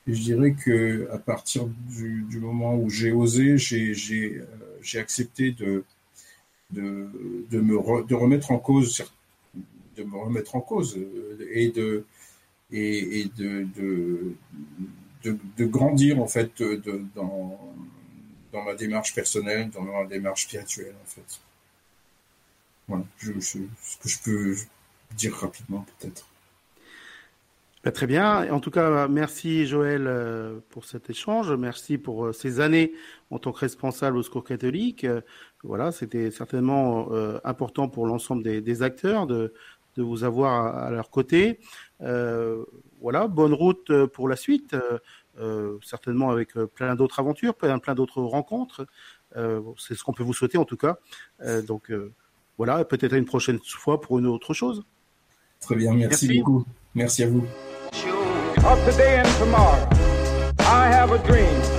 je 0.07 0.19
dirais 0.21 0.53
que 0.53 1.07
à 1.11 1.19
partir 1.19 1.67
du, 1.87 2.39
moment 2.39 2.75
où 2.75 2.89
j'ai 2.89 3.11
osé, 3.11 3.59
j'ai 3.59 3.93
j'ai 3.93 4.99
accepté 4.99 5.51
de, 5.51 5.83
me 6.71 7.77
remettre 7.77 8.51
en 8.51 8.57
cause 8.57 9.03
de 9.95 10.03
me 10.03 10.17
remettre 10.17 10.55
en 10.55 10.61
cause 10.61 10.97
et 11.51 11.69
de 11.69 12.05
et, 12.71 13.25
de, 13.37 13.67
de, 13.75 15.37
de, 15.57 15.65
grandir 15.65 16.19
en 16.19 16.27
fait 16.27 16.61
dans, 17.15 17.59
dans 18.51 18.63
ma 18.63 18.75
démarche 18.75 19.13
personnelle, 19.13 19.69
dans 19.69 19.81
ma 19.81 20.05
démarche 20.05 20.43
spirituelle 20.43 20.95
en 21.01 21.07
fait. 21.07 21.39
Voilà, 22.87 23.03
ce 23.19 23.57
que 23.57 24.09
je 24.09 24.19
peux 24.23 24.55
dire 25.15 25.33
rapidement 25.33 25.85
peut-être. 25.99 26.25
Bah, 27.83 27.91
très 27.93 28.07
bien. 28.07 28.51
En 28.51 28.59
tout 28.59 28.71
cas, 28.71 29.07
merci 29.07 29.65
Joël 29.65 30.05
euh, 30.05 30.59
pour 30.69 30.83
cet 30.83 31.09
échange. 31.09 31.51
Merci 31.53 31.97
pour 31.97 32.25
euh, 32.25 32.33
ces 32.33 32.59
années 32.59 32.91
en 33.29 33.39
tant 33.39 33.53
que 33.53 33.59
responsable 33.59 34.17
au 34.17 34.23
Secours 34.23 34.43
catholique. 34.43 35.05
Euh, 35.05 35.21
voilà, 35.63 35.93
c'était 35.93 36.29
certainement 36.31 37.09
important 37.43 37.89
pour 37.89 38.05
l'ensemble 38.05 38.43
des, 38.43 38.81
acteurs 38.81 39.27
de, 39.27 39.53
de 39.95 40.03
vous 40.03 40.23
avoir 40.23 40.77
à, 40.77 40.89
leur 40.91 41.09
côté. 41.09 41.59
voilà, 41.99 43.27
bonne 43.27 43.53
route 43.53 44.05
pour 44.07 44.29
la 44.29 44.35
suite, 44.35 44.75
certainement 45.83 46.29
avec 46.29 46.53
plein 46.75 46.95
d'autres 46.95 47.19
aventures, 47.19 47.55
plein, 47.55 47.79
plein 47.79 47.95
d'autres 47.95 48.21
rencontres. 48.21 48.85
C'est 49.77 49.95
ce 49.95 50.03
qu'on 50.03 50.13
peut 50.13 50.23
vous 50.23 50.33
souhaiter 50.33 50.57
en 50.57 50.65
tout 50.65 50.77
cas. 50.77 50.97
donc 51.67 51.91
voilà, 52.57 52.83
peut-être 52.85 53.13
une 53.13 53.25
prochaine 53.25 53.59
fois 53.63 54.01
pour 54.01 54.19
une 54.19 54.27
autre 54.27 54.53
chose. 54.53 54.83
Très 55.61 55.75
bien, 55.75 55.93
merci. 55.93 56.39
beaucoup. 56.39 56.65
Merci 56.95 57.23
à 57.23 57.27
vous. 57.27 57.45
of 58.65 58.85
today 58.85 59.19
and 59.19 59.27
tomorrow. 59.37 59.87
I 60.59 60.87
have 60.87 61.11
a 61.11 61.17
dream 61.19 61.78